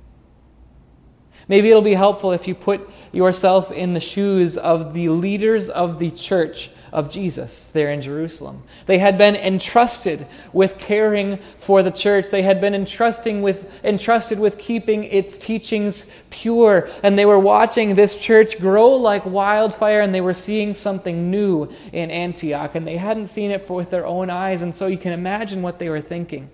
Maybe 1.49 1.71
it'll 1.71 1.83
be 1.83 1.95
helpful 1.95 2.33
if 2.33 2.49
you 2.49 2.55
put 2.55 2.91
yourself 3.13 3.71
in 3.71 3.95
the 3.95 4.01
shoes 4.01 4.59
of 4.59 4.95
the 4.95 5.09
leaders 5.11 5.71
of 5.71 5.99
the 5.99 6.11
church 6.11 6.71
of 6.97 7.11
Jesus 7.11 7.67
there 7.67 7.91
in 7.91 8.01
Jerusalem. 8.01 8.63
They 8.87 8.97
had 8.97 9.19
been 9.19 9.37
entrusted 9.37 10.27
with 10.55 10.79
caring 10.79 11.37
for 11.59 11.83
the 11.83 11.91
church. 11.91 12.31
They 12.31 12.41
had 12.41 12.59
been 12.59 12.75
entrusting 12.75 13.43
with, 13.43 13.71
entrusted 13.85 14.41
with 14.41 14.59
keeping 14.59 15.05
its 15.05 15.37
teachings 15.37 16.07
pure. 16.31 16.89
And 17.03 17.19
they 17.19 17.27
were 17.27 17.39
watching 17.39 17.97
this 17.97 18.19
church 18.19 18.59
grow 18.59 18.93
like 18.93 19.27
wildfire 19.27 20.01
and 20.01 20.15
they 20.15 20.23
were 20.23 20.33
seeing 20.33 20.75
something 20.75 21.31
new 21.31 21.71
in 21.93 22.11
Antioch. 22.11 22.75
And 22.75 22.87
they 22.87 22.97
hadn't 22.97 23.27
seen 23.27 23.51
it 23.51 23.69
with 23.69 23.91
their 23.91 24.07
own 24.07 24.31
eyes. 24.31 24.63
And 24.63 24.75
so 24.75 24.87
you 24.87 24.97
can 24.97 25.13
imagine 25.13 25.61
what 25.61 25.79
they 25.79 25.91
were 25.91 26.01
thinking. 26.01 26.49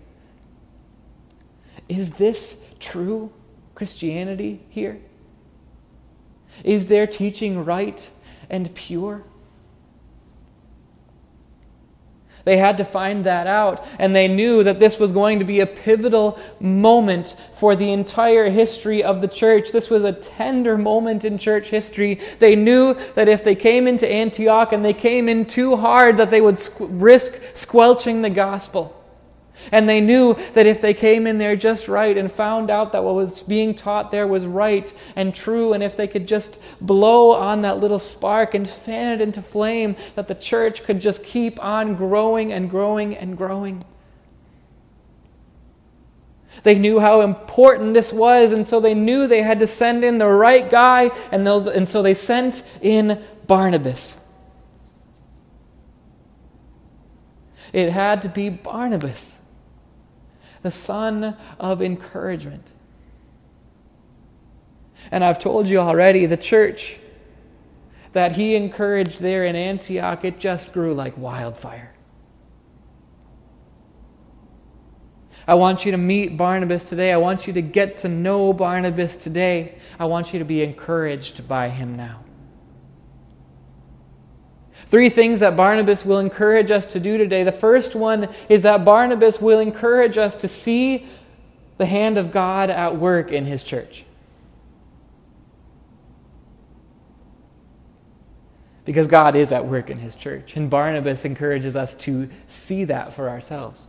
Is 1.89 2.15
this 2.15 2.65
true 2.81 3.33
Christianity 3.77 4.61
here? 4.71 5.01
Is 6.65 6.89
their 6.89 7.07
teaching 7.07 7.65
right 7.65 8.11
and 8.51 8.75
pure? 8.75 9.23
They 12.45 12.59
had 12.59 12.77
to 12.79 12.85
find 12.85 13.25
that 13.25 13.47
out, 13.47 13.85
and 13.99 14.15
they 14.15 14.29
knew 14.29 14.65
that 14.65 14.81
this 14.81 14.99
was 14.99 15.13
going 15.13 15.39
to 15.39 15.45
be 15.45 15.61
a 15.61 15.67
pivotal 15.67 16.39
moment 16.59 17.37
for 17.53 17.77
the 17.77 17.93
entire 17.93 18.51
history 18.51 19.03
of 19.03 19.21
the 19.21 19.29
church. 19.29 19.73
This 19.73 19.91
was 19.91 20.05
a 20.05 20.13
tender 20.13 20.77
moment 20.77 21.25
in 21.25 21.39
church 21.39 21.71
history. 21.71 22.21
They 22.39 22.57
knew 22.57 22.95
that 23.15 23.29
if 23.29 23.45
they 23.45 23.55
came 23.55 23.87
into 23.87 24.09
Antioch 24.09 24.73
and 24.73 24.85
they 24.85 24.95
came 24.95 25.29
in 25.29 25.47
too 25.47 25.77
hard, 25.77 26.17
that 26.17 26.31
they 26.31 26.41
would 26.41 26.59
risk 26.81 27.41
squelching 27.55 28.23
the 28.23 28.31
gospel. 28.31 29.02
And 29.71 29.89
they 29.89 30.01
knew 30.01 30.37
that 30.55 30.67
if 30.67 30.81
they 30.81 30.95
came 30.95 31.27
in 31.27 31.39
there 31.39 31.55
just 31.57 31.87
right 31.87 32.17
and 32.17 32.31
found 32.31 32.71
out 32.71 32.93
that 32.93 33.05
what 33.05 33.15
was 33.15 33.43
being 33.43 33.75
taught 33.75 34.11
there 34.11 34.27
was 34.27 34.47
right 34.47 34.93
and 35.15 35.35
true, 35.35 35.73
and 35.73 35.83
if 35.83 35.97
they 35.97 36.09
could 36.09 36.27
just 36.27 36.59
blow 36.81 37.33
on 37.33 37.63
that 37.63 37.79
little 37.79 37.99
spark 37.99 38.55
and 38.55 38.69
fan 38.69 39.13
it 39.13 39.21
into 39.21 39.43
flame, 39.43 39.97
that 40.15 40.29
the 40.29 40.35
church 40.35 40.83
could 40.83 41.01
just 41.01 41.25
keep 41.25 41.63
on 41.63 41.95
growing 41.95 42.53
and 42.53 42.69
growing 42.71 43.17
and 43.17 43.37
growing. 43.37 43.85
They 46.63 46.79
knew 46.79 47.01
how 47.01 47.23
important 47.23 47.95
this 47.95 48.13
was, 48.13 48.53
and 48.53 48.67
so 48.67 48.81
they 48.81 48.95
knew 48.95 49.27
they 49.27 49.43
had 49.43 49.59
to 49.61 49.67
send 49.67 50.05
in 50.05 50.19
the 50.19 50.29
right 50.29 50.71
guy, 50.71 51.11
and, 51.31 51.47
and 51.47 51.89
so 51.89 52.03
they 52.03 52.15
sent 52.15 52.63
in 52.81 53.23
Barnabas. 53.47 54.21
It 57.73 57.91
had 57.91 58.23
to 58.23 58.29
be 58.29 58.49
Barnabas 58.49 59.42
the 60.63 60.71
son 60.71 61.37
of 61.59 61.83
encouragement. 61.83 62.71
And 65.11 65.25
I've 65.25 65.39
told 65.39 65.67
you 65.67 65.79
already, 65.79 66.27
the 66.27 66.37
church 66.37 66.97
that 68.13 68.33
he 68.33 68.55
encouraged 68.55 69.21
there 69.21 69.45
in 69.45 69.57
Antioch, 69.57 70.25
it 70.25 70.39
just 70.39 70.73
grew 70.73 70.95
like 70.95 71.17
wildfire. 71.19 71.93
I 75.47 75.55
want 75.55 75.85
you 75.85 75.91
to 75.91 75.99
meet 75.99 76.37
Barnabas 76.37 76.85
today. 76.85 77.13
I 77.13 77.17
want 77.17 77.49
you 77.49 77.53
to 77.55 77.63
get 77.63 77.97
to 77.99 78.09
know 78.09 78.53
Barnabas 78.53 79.17
today. 79.17 79.77
I 79.99 80.05
want 80.05 80.33
you 80.33 80.39
to 80.39 80.45
be 80.45 80.63
encouraged 80.63 81.49
by 81.49 81.69
him 81.69 81.97
now. 81.97 82.25
Three 84.93 85.09
things 85.09 85.41
that 85.41 85.57
Barnabas 85.57 86.05
will 86.05 86.19
encourage 86.19 86.71
us 86.71 86.85
to 86.93 87.01
do 87.01 87.17
today. 87.17 87.45
The 87.45 87.51
first 87.51 87.97
one 87.97 88.29
is 88.51 88.61
that 88.65 88.85
Barnabas 88.85 89.41
will 89.41 89.59
encourage 89.59 90.19
us 90.19 90.35
to 90.35 90.49
see 90.49 91.07
the 91.79 91.87
hand 91.87 92.19
of 92.19 92.31
God 92.31 92.69
at 92.69 92.99
work 92.99 93.33
in 93.33 93.47
his 93.47 93.63
church. 93.63 94.05
Because 98.85 99.07
God 99.07 99.35
is 99.35 99.51
at 99.51 99.65
work 99.65 99.89
in 99.89 99.97
his 99.97 100.15
church. 100.15 100.57
And 100.57 100.69
Barnabas 100.69 101.25
encourages 101.25 101.75
us 101.75 101.95
to 102.01 102.29
see 102.47 102.85
that 102.85 103.15
for 103.15 103.31
ourselves. 103.31 103.89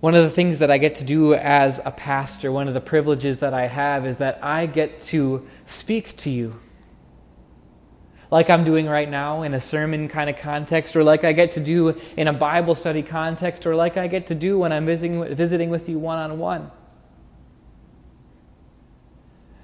One 0.00 0.14
of 0.14 0.24
the 0.24 0.28
things 0.28 0.58
that 0.58 0.70
I 0.70 0.76
get 0.76 0.96
to 0.96 1.04
do 1.04 1.32
as 1.32 1.80
a 1.86 1.90
pastor, 1.90 2.52
one 2.52 2.68
of 2.68 2.74
the 2.74 2.82
privileges 2.82 3.38
that 3.38 3.54
I 3.54 3.68
have, 3.68 4.04
is 4.04 4.18
that 4.18 4.44
I 4.44 4.66
get 4.66 5.00
to 5.04 5.48
speak 5.64 6.18
to 6.18 6.28
you 6.28 6.60
like 8.32 8.48
I'm 8.48 8.64
doing 8.64 8.88
right 8.88 9.10
now 9.10 9.42
in 9.42 9.52
a 9.52 9.60
sermon 9.60 10.08
kind 10.08 10.30
of 10.30 10.38
context, 10.38 10.96
or 10.96 11.04
like 11.04 11.22
I 11.22 11.32
get 11.32 11.52
to 11.52 11.60
do 11.60 12.00
in 12.16 12.28
a 12.28 12.32
Bible 12.32 12.74
study 12.74 13.02
context, 13.02 13.66
or 13.66 13.76
like 13.76 13.98
I 13.98 14.06
get 14.06 14.28
to 14.28 14.34
do 14.34 14.58
when 14.58 14.72
I'm 14.72 14.86
visiting, 14.86 15.22
visiting 15.36 15.68
with 15.68 15.86
you 15.86 15.98
one 15.98 16.18
on 16.18 16.38
one. 16.38 16.70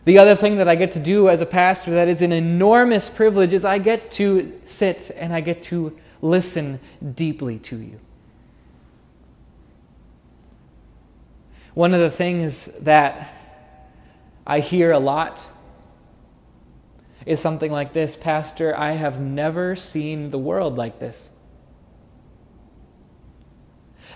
The 0.04 0.18
other 0.18 0.34
thing 0.34 0.58
that 0.58 0.68
I 0.68 0.74
get 0.74 0.92
to 0.92 1.00
do 1.00 1.30
as 1.30 1.40
a 1.40 1.46
pastor 1.46 1.92
that 1.92 2.08
is 2.08 2.20
an 2.20 2.30
enormous 2.30 3.08
privilege 3.08 3.54
is 3.54 3.64
I 3.64 3.78
get 3.78 4.10
to 4.12 4.60
sit 4.66 5.12
and 5.16 5.32
I 5.32 5.40
get 5.40 5.62
to 5.64 5.98
listen 6.20 6.78
deeply 7.14 7.58
to 7.60 7.76
you. 7.76 7.98
One 11.72 11.94
of 11.94 12.00
the 12.00 12.10
things 12.10 12.66
that 12.80 13.34
I 14.46 14.60
hear 14.60 14.92
a 14.92 14.98
lot 14.98 15.48
is 17.26 17.40
something 17.40 17.70
like 17.70 17.92
this 17.92 18.16
Pastor, 18.16 18.76
I 18.76 18.92
have 18.92 19.20
never 19.20 19.76
seen 19.76 20.30
the 20.30 20.38
world 20.38 20.76
like 20.76 20.98
this. 20.98 21.30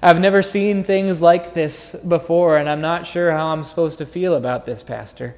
I've 0.03 0.21
never 0.21 0.43
seen 0.43 0.83
things 0.83 1.23
like 1.23 1.55
this 1.55 1.95
before, 1.95 2.57
and 2.57 2.69
I'm 2.69 2.81
not 2.81 3.07
sure 3.07 3.31
how 3.31 3.49
I'm 3.49 3.63
supposed 3.63 3.99
to 3.99 4.07
feel 4.07 4.35
about 4.35 4.67
this, 4.67 4.83
Pastor. 4.83 5.37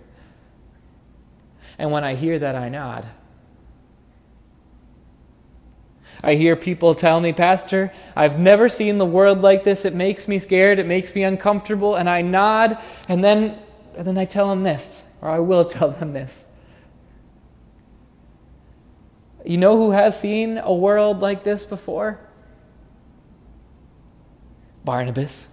And 1.79 1.91
when 1.91 2.05
I 2.05 2.15
hear 2.15 2.39
that, 2.39 2.55
I 2.55 2.69
nod. 2.71 3.07
I 6.23 6.37
hear 6.37 6.57
people 6.57 6.95
tell 6.95 7.21
me, 7.21 7.35
Pastor, 7.35 7.93
I've 8.17 8.39
never 8.39 8.71
seen 8.71 8.97
the 8.97 9.05
world 9.05 9.43
like 9.43 9.65
this. 9.65 9.85
It 9.85 9.95
makes 9.95 10.27
me 10.27 10.39
scared. 10.39 10.79
It 10.79 10.87
makes 10.87 11.15
me 11.15 11.23
uncomfortable. 11.23 11.97
And 11.97 12.09
I 12.09 12.23
nod, 12.23 12.79
and 13.09 13.23
then, 13.23 13.59
and 13.97 14.07
then 14.07 14.17
I 14.17 14.25
tell 14.25 14.49
them 14.49 14.63
this, 14.63 15.05
or 15.21 15.29
I 15.29 15.41
will 15.41 15.65
tell 15.67 15.91
them 15.91 16.15
this. 16.15 16.51
You 19.45 19.59
know 19.59 19.77
who 19.77 19.91
has 19.91 20.19
seen 20.19 20.59
a 20.59 20.73
world 20.73 21.21
like 21.21 21.45
this 21.45 21.65
before? 21.65 22.19
Barnabas. 24.85 25.49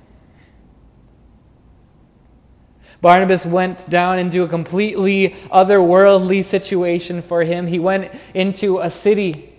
Barnabas 3.01 3.45
went 3.45 3.89
down 3.89 4.19
into 4.19 4.43
a 4.43 4.47
completely 4.47 5.35
otherworldly 5.51 6.45
situation 6.45 7.21
for 7.21 7.43
him. 7.43 7.67
He 7.67 7.79
went 7.79 8.11
into 8.33 8.79
a 8.79 8.91
city 8.91 9.51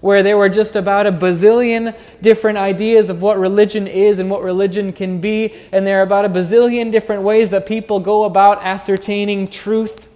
where 0.00 0.22
there 0.22 0.36
were 0.36 0.50
just 0.50 0.76
about 0.76 1.06
a 1.06 1.12
bazillion 1.12 1.96
different 2.20 2.58
ideas 2.58 3.08
of 3.08 3.22
what 3.22 3.38
religion 3.38 3.86
is 3.86 4.18
and 4.18 4.30
what 4.30 4.42
religion 4.42 4.92
can 4.92 5.18
be, 5.18 5.52
and 5.72 5.86
there 5.86 5.98
are 5.98 6.02
about 6.02 6.26
a 6.26 6.28
bazillion 6.28 6.92
different 6.92 7.22
ways 7.22 7.48
that 7.50 7.66
people 7.66 7.98
go 7.98 8.24
about 8.24 8.62
ascertaining 8.62 9.48
truth. 9.48 10.13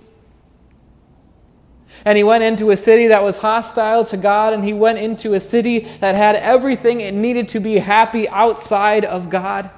And 2.04 2.16
he 2.16 2.24
went 2.24 2.44
into 2.44 2.70
a 2.70 2.76
city 2.76 3.08
that 3.08 3.22
was 3.22 3.38
hostile 3.38 4.04
to 4.06 4.16
God, 4.16 4.52
and 4.52 4.64
he 4.64 4.72
went 4.72 4.98
into 4.98 5.34
a 5.34 5.40
city 5.40 5.80
that 6.00 6.16
had 6.16 6.36
everything 6.36 7.00
it 7.00 7.14
needed 7.14 7.48
to 7.50 7.60
be 7.60 7.78
happy 7.78 8.28
outside 8.28 9.04
of 9.04 9.30
God. 9.30 9.70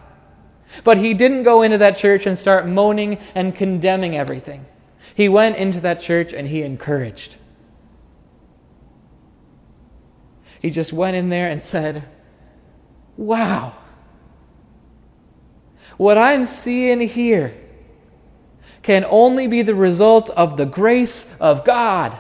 But 0.85 0.99
he 0.99 1.15
didn't 1.15 1.43
go 1.43 1.63
into 1.63 1.79
that 1.79 1.97
church 1.97 2.27
and 2.27 2.39
start 2.39 2.67
moaning 2.67 3.19
and 3.35 3.55
condemning 3.55 4.17
everything. 4.17 4.67
He 5.15 5.29
went 5.29 5.57
into 5.57 5.81
that 5.81 6.01
church 6.01 6.33
and 6.33 6.49
he 6.49 6.63
encouraged. 6.63 7.37
He 10.61 10.71
just 10.71 10.93
went 10.93 11.17
in 11.17 11.31
there 11.31 11.49
and 11.49 11.65
said, 11.65 12.05
Wow, 13.17 13.75
what 15.97 16.17
I'm 16.17 16.45
seeing 16.45 17.01
here 17.01 17.55
can 18.83 19.05
only 19.09 19.47
be 19.47 19.63
the 19.63 19.75
result 19.75 20.31
of 20.31 20.57
the 20.57 20.67
grace 20.67 21.37
of 21.39 21.65
God. 21.65 22.17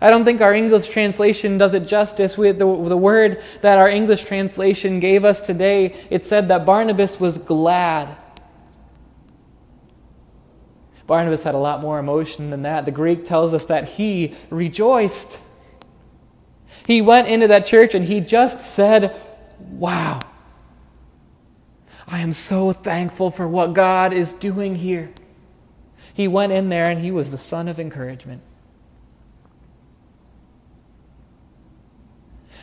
I 0.00 0.10
don't 0.10 0.24
think 0.24 0.40
our 0.40 0.52
English 0.52 0.88
translation 0.88 1.58
does 1.58 1.74
it 1.74 1.86
justice 1.86 2.36
with 2.36 2.58
the, 2.58 2.64
the 2.64 2.96
word 2.96 3.40
that 3.60 3.78
our 3.78 3.88
English 3.88 4.24
translation 4.24 4.98
gave 4.98 5.24
us 5.24 5.38
today. 5.38 5.94
It 6.10 6.24
said 6.24 6.48
that 6.48 6.66
Barnabas 6.66 7.20
was 7.20 7.38
glad. 7.38 8.16
Barnabas 11.06 11.44
had 11.44 11.54
a 11.54 11.58
lot 11.58 11.80
more 11.80 12.00
emotion 12.00 12.50
than 12.50 12.62
that. 12.62 12.84
The 12.84 12.90
Greek 12.90 13.24
tells 13.24 13.54
us 13.54 13.66
that 13.66 13.90
he 13.90 14.34
rejoiced. 14.50 15.38
He 16.84 17.00
went 17.00 17.28
into 17.28 17.46
that 17.48 17.66
church 17.66 17.94
and 17.94 18.04
he 18.04 18.18
just 18.18 18.60
said, 18.60 19.14
Wow. 19.60 20.20
I 22.12 22.20
am 22.20 22.32
so 22.32 22.74
thankful 22.74 23.30
for 23.30 23.48
what 23.48 23.72
God 23.72 24.12
is 24.12 24.34
doing 24.34 24.76
here. 24.76 25.10
He 26.12 26.28
went 26.28 26.52
in 26.52 26.68
there 26.68 26.88
and 26.88 27.02
he 27.02 27.10
was 27.10 27.30
the 27.30 27.38
son 27.38 27.68
of 27.68 27.80
encouragement. 27.80 28.42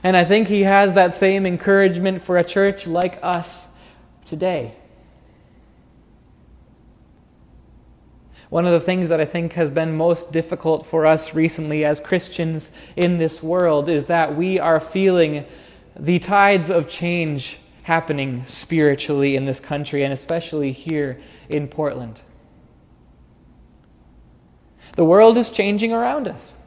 And 0.03 0.15
I 0.15 0.23
think 0.23 0.49
he 0.49 0.61
has 0.61 0.93
that 0.93 1.15
same 1.15 1.47
encouragement 1.47 2.21
for 2.21 2.37
a 2.37 2.43
church 2.43 2.85
like 2.85 3.17
us 3.23 3.75
today. 4.23 4.75
One 8.49 8.67
of 8.67 8.71
the 8.71 8.79
things 8.79 9.09
that 9.09 9.19
I 9.19 9.25
think 9.25 9.53
has 9.53 9.71
been 9.71 9.97
most 9.97 10.31
difficult 10.31 10.85
for 10.85 11.07
us 11.07 11.33
recently 11.33 11.83
as 11.83 11.99
Christians 11.99 12.71
in 12.95 13.17
this 13.17 13.41
world 13.41 13.89
is 13.89 14.05
that 14.05 14.35
we 14.35 14.59
are 14.59 14.79
feeling 14.79 15.43
the 15.97 16.19
tides 16.19 16.69
of 16.69 16.87
change 16.87 17.57
happening 17.89 18.43
spiritually 18.43 19.35
in 19.35 19.45
this 19.45 19.59
country 19.59 20.03
and 20.03 20.13
especially 20.13 20.71
here 20.71 21.19
in 21.49 21.67
Portland. 21.67 22.21
The 24.95 25.03
world 25.03 25.39
is 25.39 25.49
changing 25.49 25.91
around 25.91 26.27
us. 26.27 26.59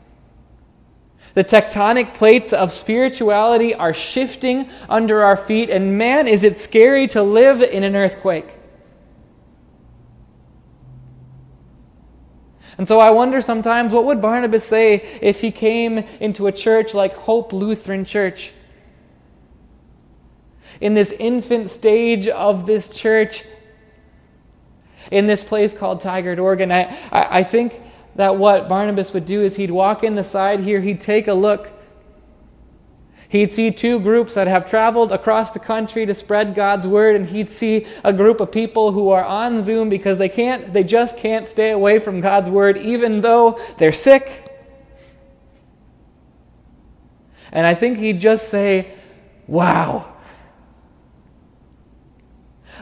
The 1.35 1.45
tectonic 1.45 2.14
plates 2.14 2.52
of 2.52 2.73
spirituality 2.73 3.73
are 3.73 3.95
shifting 3.95 4.69
under 4.88 5.23
our 5.23 5.37
feet, 5.37 5.71
and 5.71 5.97
man, 5.97 6.26
is 6.26 6.43
it 6.43 6.57
scary 6.57 7.07
to 7.09 7.23
live 7.23 7.62
in 7.62 7.85
an 7.85 7.95
earthquake. 7.95 8.49
And 12.76 12.88
so 12.88 12.99
I 12.99 13.11
wonder 13.12 13.41
sometimes 13.41 13.93
what 13.93 14.07
would 14.07 14.21
Barnabas 14.21 14.64
say 14.64 15.07
if 15.23 15.41
he 15.41 15.52
came 15.52 15.99
into 16.19 16.49
a 16.49 16.52
church 16.52 16.95
like 16.95 17.14
Hope 17.14 17.52
Lutheran 17.52 18.05
Church? 18.05 18.52
In 20.82 20.94
this 20.94 21.12
infant 21.12 21.70
stage 21.70 22.26
of 22.26 22.66
this 22.66 22.88
church, 22.88 23.44
in 25.12 25.28
this 25.28 25.44
place 25.44 25.72
called 25.72 26.00
Tigard, 26.00 26.40
Oregon, 26.40 26.72
I, 26.72 26.98
I, 27.12 27.38
I 27.38 27.42
think 27.44 27.80
that 28.16 28.34
what 28.34 28.68
Barnabas 28.68 29.12
would 29.12 29.24
do 29.24 29.42
is 29.42 29.54
he'd 29.54 29.70
walk 29.70 30.02
in 30.02 30.16
the 30.16 30.24
side 30.24 30.58
here, 30.58 30.80
he'd 30.80 31.00
take 31.00 31.28
a 31.28 31.34
look. 31.34 31.70
He'd 33.28 33.54
see 33.54 33.70
two 33.70 34.00
groups 34.00 34.34
that 34.34 34.48
have 34.48 34.68
traveled 34.68 35.12
across 35.12 35.52
the 35.52 35.60
country 35.60 36.04
to 36.04 36.14
spread 36.14 36.52
God's 36.56 36.88
word, 36.88 37.14
and 37.14 37.28
he'd 37.28 37.52
see 37.52 37.86
a 38.02 38.12
group 38.12 38.40
of 38.40 38.50
people 38.50 38.90
who 38.90 39.10
are 39.10 39.24
on 39.24 39.62
Zoom 39.62 39.88
because 39.88 40.18
they 40.18 40.28
can't, 40.28 40.72
they 40.72 40.82
just 40.82 41.16
can't 41.16 41.46
stay 41.46 41.70
away 41.70 42.00
from 42.00 42.20
God's 42.20 42.48
word, 42.48 42.76
even 42.76 43.20
though 43.20 43.56
they're 43.78 43.92
sick. 43.92 44.52
And 47.52 47.68
I 47.68 47.74
think 47.74 47.98
he'd 47.98 48.18
just 48.18 48.48
say, 48.48 48.88
Wow, 49.46 50.12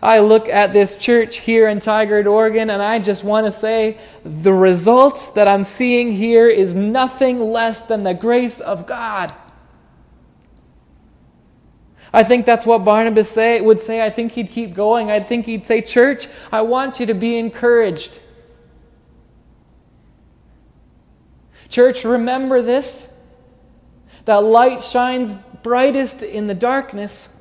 I 0.03 0.21
look 0.21 0.49
at 0.49 0.73
this 0.73 0.97
church 0.97 1.39
here 1.41 1.69
in 1.69 1.79
Tigard, 1.79 2.27
Oregon, 2.27 2.71
and 2.71 2.81
I 2.81 2.99
just 2.99 3.23
want 3.23 3.47
to 3.47 3.53
say 3.53 3.99
the 4.25 4.53
result 4.53 5.33
that 5.35 5.47
I'm 5.47 5.65
seeing 5.65 6.13
here 6.13 6.49
is 6.49 6.75
nothing 6.75 7.41
less 7.41 7.83
than 7.83 8.03
the 8.03 8.15
grace 8.15 8.61
of 8.61 8.87
God. 8.87 9.35
I 12.13 12.25
think 12.25 12.47
that's 12.47 12.67
what 12.67 12.85
Barnabas 12.85 13.31
say, 13.31 13.61
would 13.61 13.81
say. 13.81 14.05
I 14.05 14.11
think 14.11 14.33
he'd 14.33 14.51
keep 14.51 14.75
going. 14.75 15.11
I 15.11 15.21
think 15.21 15.47
he'd 15.47 15.67
say, 15.67 15.81
Church, 15.81 16.29
I 16.51 16.63
want 16.63 16.99
you 16.99 17.07
to 17.07 17.15
be 17.15 17.37
encouraged. 17.37 18.21
Church, 21.69 22.05
remember 22.05 22.63
this 22.63 23.17
that 24.25 24.43
light 24.43 24.83
shines 24.83 25.37
brightest 25.63 26.23
in 26.23 26.47
the 26.47 26.55
darkness. 26.55 27.40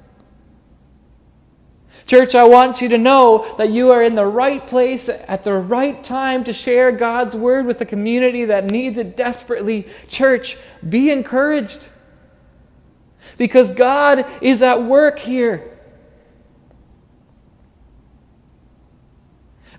Church, 2.09 2.33
I 2.33 2.43
want 2.45 2.81
you 2.81 2.89
to 2.89 2.97
know 2.97 3.45
that 3.59 3.69
you 3.69 3.91
are 3.91 4.01
in 4.01 4.15
the 4.15 4.25
right 4.25 4.65
place 4.65 5.09
at 5.09 5.43
the 5.43 5.53
right 5.53 6.03
time 6.03 6.43
to 6.45 6.53
share 6.53 6.91
God's 6.91 7.35
word 7.35 7.67
with 7.67 7.79
a 7.81 7.85
community 7.85 8.45
that 8.45 8.65
needs 8.65 8.97
it 8.97 9.15
desperately. 9.15 9.87
Church, 10.07 10.57
be 10.89 11.11
encouraged 11.11 11.87
because 13.37 13.75
God 13.75 14.25
is 14.41 14.63
at 14.63 14.81
work 14.81 15.19
here. 15.19 15.77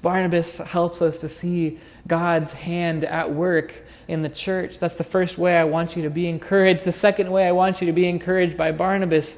Barnabas 0.01 0.59
helps 0.59 1.03
us 1.03 1.19
to 1.23 1.29
see 1.29 1.81
God's 2.07 2.53
hand 2.53 3.03
at 3.03 3.33
work 3.33 3.75
in 4.07 4.23
the 4.23 4.31
church. 4.31 4.79
That's 4.79 4.95
the 4.95 5.03
first 5.03 5.37
way 5.37 5.57
I 5.57 5.65
want 5.65 5.97
you 5.97 6.05
to 6.05 6.11
be 6.11 6.29
encouraged. 6.29 6.85
The 6.85 6.93
second 6.93 7.33
way 7.33 7.49
I 7.49 7.51
want 7.51 7.81
you 7.81 7.89
to 7.89 7.93
be 7.93 8.09
encouraged 8.09 8.57
by 8.57 8.71
Barnabas 8.71 9.37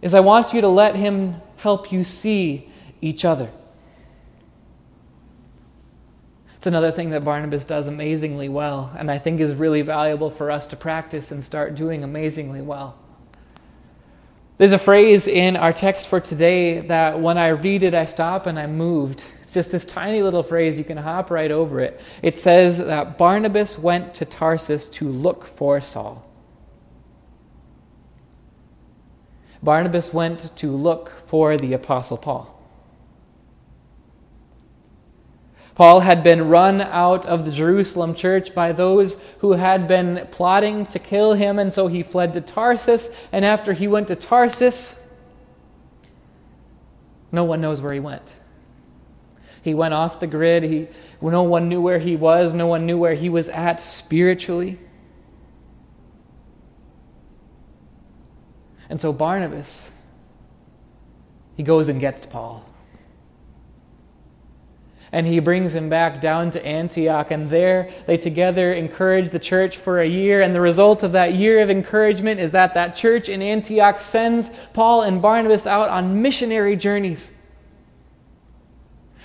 is 0.00 0.14
I 0.14 0.20
want 0.20 0.54
you 0.54 0.62
to 0.62 0.68
let 0.68 0.96
him 0.96 1.42
help 1.60 1.92
you 1.92 2.04
see 2.04 2.68
each 3.02 3.24
other. 3.24 3.50
It's 6.56 6.66
another 6.66 6.90
thing 6.90 7.10
that 7.10 7.24
Barnabas 7.24 7.64
does 7.64 7.86
amazingly 7.86 8.48
well, 8.48 8.92
and 8.98 9.10
I 9.10 9.18
think 9.18 9.40
is 9.40 9.54
really 9.54 9.82
valuable 9.82 10.30
for 10.30 10.50
us 10.50 10.66
to 10.68 10.76
practice 10.76 11.30
and 11.30 11.44
start 11.44 11.74
doing 11.74 12.02
amazingly 12.02 12.60
well. 12.60 12.98
There's 14.56 14.72
a 14.72 14.78
phrase 14.78 15.26
in 15.26 15.56
our 15.56 15.72
text 15.72 16.08
for 16.08 16.20
today 16.20 16.80
that 16.80 17.20
when 17.20 17.38
I 17.38 17.48
read 17.48 17.82
it, 17.82 17.94
I 17.94 18.04
stop 18.04 18.46
and 18.46 18.58
I'm 18.58 18.76
moved. 18.76 19.22
It's 19.42 19.52
just 19.52 19.70
this 19.70 19.84
tiny 19.84 20.22
little 20.22 20.42
phrase, 20.42 20.78
you 20.78 20.84
can 20.84 20.98
hop 20.98 21.30
right 21.30 21.50
over 21.50 21.80
it. 21.80 22.00
It 22.22 22.38
says 22.38 22.78
that 22.78 23.16
Barnabas 23.18 23.78
went 23.78 24.14
to 24.16 24.24
Tarsus 24.24 24.86
to 24.88 25.08
look 25.08 25.44
for 25.44 25.80
Saul. 25.80 26.29
Barnabas 29.62 30.12
went 30.14 30.56
to 30.56 30.70
look 30.70 31.10
for 31.10 31.56
the 31.56 31.72
Apostle 31.72 32.16
Paul. 32.16 32.56
Paul 35.74 36.00
had 36.00 36.22
been 36.22 36.48
run 36.48 36.80
out 36.80 37.24
of 37.24 37.46
the 37.46 37.50
Jerusalem 37.50 38.14
church 38.14 38.54
by 38.54 38.72
those 38.72 39.20
who 39.38 39.52
had 39.52 39.88
been 39.88 40.28
plotting 40.30 40.84
to 40.86 40.98
kill 40.98 41.34
him, 41.34 41.58
and 41.58 41.72
so 41.72 41.86
he 41.86 42.02
fled 42.02 42.34
to 42.34 42.40
Tarsus. 42.40 43.16
And 43.32 43.44
after 43.44 43.72
he 43.72 43.88
went 43.88 44.08
to 44.08 44.16
Tarsus, 44.16 45.08
no 47.32 47.44
one 47.44 47.60
knows 47.60 47.80
where 47.80 47.94
he 47.94 48.00
went. 48.00 48.34
He 49.62 49.72
went 49.74 49.94
off 49.94 50.20
the 50.20 50.26
grid. 50.26 50.64
He, 50.64 50.88
no 51.22 51.42
one 51.42 51.68
knew 51.68 51.80
where 51.80 51.98
he 51.98 52.16
was. 52.16 52.52
No 52.52 52.66
one 52.66 52.86
knew 52.86 52.98
where 52.98 53.14
he 53.14 53.28
was 53.28 53.48
at 53.50 53.80
spiritually. 53.80 54.78
And 58.90 59.00
so 59.00 59.12
Barnabas, 59.12 59.92
he 61.56 61.62
goes 61.62 61.88
and 61.88 62.00
gets 62.00 62.26
Paul. 62.26 62.66
And 65.12 65.26
he 65.26 65.40
brings 65.40 65.74
him 65.74 65.88
back 65.88 66.20
down 66.20 66.50
to 66.52 66.64
Antioch, 66.64 67.30
and 67.30 67.50
there 67.50 67.90
they 68.06 68.16
together 68.16 68.72
encourage 68.72 69.30
the 69.30 69.38
church 69.38 69.76
for 69.76 70.00
a 70.00 70.06
year. 70.06 70.42
And 70.42 70.54
the 70.54 70.60
result 70.60 71.02
of 71.02 71.12
that 71.12 71.34
year 71.34 71.60
of 71.60 71.70
encouragement 71.70 72.40
is 72.40 72.52
that 72.52 72.74
that 72.74 72.94
church 72.94 73.28
in 73.28 73.42
Antioch 73.42 73.98
sends 73.98 74.50
Paul 74.72 75.02
and 75.02 75.22
Barnabas 75.22 75.66
out 75.66 75.88
on 75.88 76.20
missionary 76.20 76.76
journeys 76.76 77.40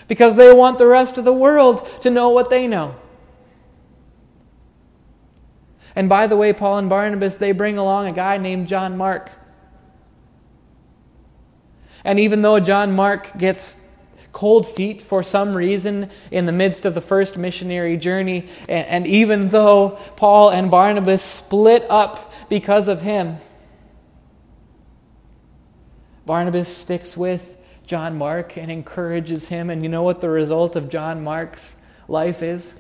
because 0.08 0.36
they 0.36 0.54
want 0.54 0.78
the 0.78 0.88
rest 0.88 1.18
of 1.18 1.26
the 1.26 1.34
world 1.34 1.88
to 2.02 2.10
know 2.10 2.30
what 2.30 2.50
they 2.50 2.68
know. 2.68 2.96
And 5.96 6.10
by 6.10 6.28
the 6.28 6.36
way, 6.36 6.52
Paul 6.52 6.78
and 6.78 6.90
Barnabas, 6.90 7.36
they 7.36 7.52
bring 7.52 7.78
along 7.78 8.08
a 8.08 8.14
guy 8.14 8.38
named 8.38 8.68
John 8.68 8.98
Mark. 8.98 9.32
And 12.06 12.20
even 12.20 12.44
though 12.44 12.60
John 12.62 12.94
Mark 12.94 13.38
gets 13.38 13.84
cold 14.32 14.68
feet 14.68 15.02
for 15.02 15.24
some 15.24 15.56
reason 15.56 16.10
in 16.30 16.46
the 16.46 16.52
midst 16.52 16.86
of 16.86 16.94
the 16.94 17.02
first 17.02 17.38
missionary 17.38 17.98
journey, 17.98 18.48
and, 18.70 18.88
and 18.88 19.08
even 19.08 19.50
though 19.50 19.98
Paul 20.16 20.50
and 20.50 20.70
Barnabas 20.72 21.24
split 21.24 21.86
up 21.90 22.32
because 22.48 22.88
of 22.88 23.02
him, 23.02 23.38
Barnabas 26.26 26.70
sticks 26.70 27.18
with 27.18 27.58
John 27.86 28.18
Mark 28.18 28.58
and 28.58 28.72
encourages 28.72 29.50
him. 29.50 29.70
And 29.70 29.84
you 29.84 29.90
know 29.90 30.04
what 30.04 30.22
the 30.22 30.30
result 30.30 30.76
of 30.76 30.90
John 30.90 31.24
Mark's 31.24 31.76
life 32.08 32.42
is? 32.42 32.80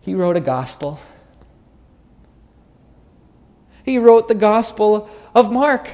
He 0.00 0.14
wrote 0.14 0.36
a 0.36 0.40
gospel. 0.40 1.00
He 3.84 3.98
wrote 3.98 4.28
the 4.28 4.34
gospel 4.34 5.08
of 5.36 5.52
Mark. 5.52 5.90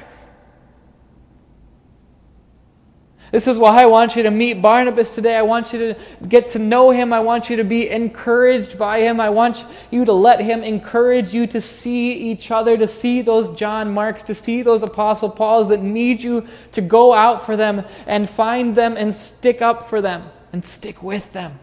This 3.33 3.47
is 3.47 3.57
why 3.57 3.81
I 3.81 3.87
want 3.87 4.15
you 4.15 4.23
to 4.23 4.31
meet 4.31 4.61
Barnabas 4.61 5.13
today. 5.13 5.35
I 5.35 5.41
want 5.41 5.73
you 5.73 5.79
to 5.79 5.95
get 6.27 6.49
to 6.49 6.59
know 6.59 6.91
him. 6.91 7.11
I 7.11 7.19
want 7.19 7.49
you 7.49 7.57
to 7.57 7.63
be 7.63 7.89
encouraged 7.89 8.77
by 8.77 8.99
him. 8.99 9.19
I 9.19 9.31
want 9.31 9.65
you 9.91 10.05
to 10.05 10.13
let 10.13 10.39
him 10.39 10.63
encourage 10.63 11.33
you 11.33 11.45
to 11.47 11.59
see 11.59 12.13
each 12.13 12.51
other, 12.51 12.77
to 12.77 12.87
see 12.87 13.21
those 13.21 13.49
John 13.57 13.93
Marks, 13.93 14.23
to 14.23 14.35
see 14.35 14.61
those 14.61 14.81
Apostle 14.81 15.29
Pauls 15.29 15.67
that 15.69 15.81
need 15.81 16.23
you 16.23 16.47
to 16.71 16.81
go 16.81 17.13
out 17.13 17.45
for 17.45 17.57
them 17.57 17.83
and 18.07 18.29
find 18.29 18.75
them 18.75 18.95
and 18.95 19.13
stick 19.13 19.61
up 19.61 19.89
for 19.89 19.99
them 19.99 20.29
and 20.53 20.63
stick 20.63 21.03
with 21.03 21.33
them. 21.33 21.59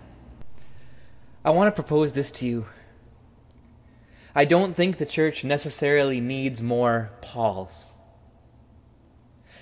I 1.45 1.51
want 1.51 1.75
to 1.75 1.83
propose 1.83 2.13
this 2.13 2.31
to 2.33 2.47
you. 2.47 2.67
I 4.35 4.45
don't 4.45 4.75
think 4.75 4.99
the 4.99 5.07
church 5.07 5.45
necessarily 5.45 6.21
needs 6.21 6.63
more 6.63 7.11
Pauls. 7.21 7.85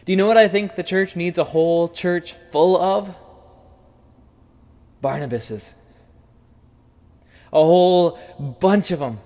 Do 0.04 0.12
you 0.12 0.16
know 0.16 0.26
what 0.26 0.36
I 0.36 0.48
think 0.48 0.74
the 0.74 0.82
church 0.82 1.16
needs 1.16 1.38
a 1.38 1.44
whole 1.44 1.88
church 1.88 2.32
full 2.32 2.80
of? 2.80 3.14
Barnabases. 5.02 5.74
A 7.52 7.62
whole 7.62 8.18
bunch 8.60 8.90
of 8.90 9.00
them. 9.00 9.20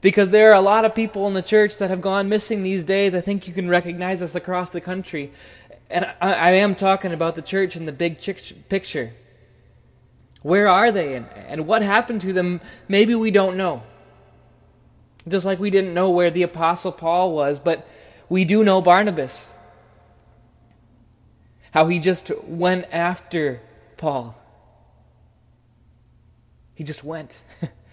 Because 0.00 0.30
there 0.30 0.50
are 0.50 0.54
a 0.54 0.60
lot 0.60 0.84
of 0.84 0.94
people 0.94 1.26
in 1.26 1.32
the 1.32 1.42
church 1.42 1.78
that 1.78 1.88
have 1.88 2.02
gone 2.02 2.28
missing 2.28 2.62
these 2.62 2.84
days. 2.84 3.14
I 3.14 3.22
think 3.22 3.48
you 3.48 3.54
can 3.54 3.68
recognize 3.68 4.22
us 4.22 4.34
across 4.34 4.68
the 4.70 4.80
country. 4.80 5.32
And 5.88 6.04
I, 6.20 6.34
I 6.34 6.50
am 6.50 6.74
talking 6.74 7.12
about 7.12 7.36
the 7.36 7.42
church 7.42 7.76
in 7.76 7.86
the 7.86 7.92
big 7.92 8.18
picture. 8.68 9.14
Where 10.44 10.68
are 10.68 10.92
they 10.92 11.14
and, 11.14 11.26
and 11.48 11.66
what 11.66 11.80
happened 11.80 12.20
to 12.20 12.34
them? 12.34 12.60
Maybe 12.86 13.14
we 13.14 13.30
don't 13.30 13.56
know. 13.56 13.82
Just 15.26 15.46
like 15.46 15.58
we 15.58 15.70
didn't 15.70 15.94
know 15.94 16.10
where 16.10 16.30
the 16.30 16.42
Apostle 16.42 16.92
Paul 16.92 17.32
was, 17.32 17.58
but 17.58 17.88
we 18.28 18.44
do 18.44 18.62
know 18.62 18.82
Barnabas. 18.82 19.50
How 21.70 21.86
he 21.86 21.98
just 21.98 22.30
went 22.44 22.84
after 22.92 23.62
Paul. 23.96 24.36
He 26.74 26.84
just 26.84 27.04
went. 27.04 27.40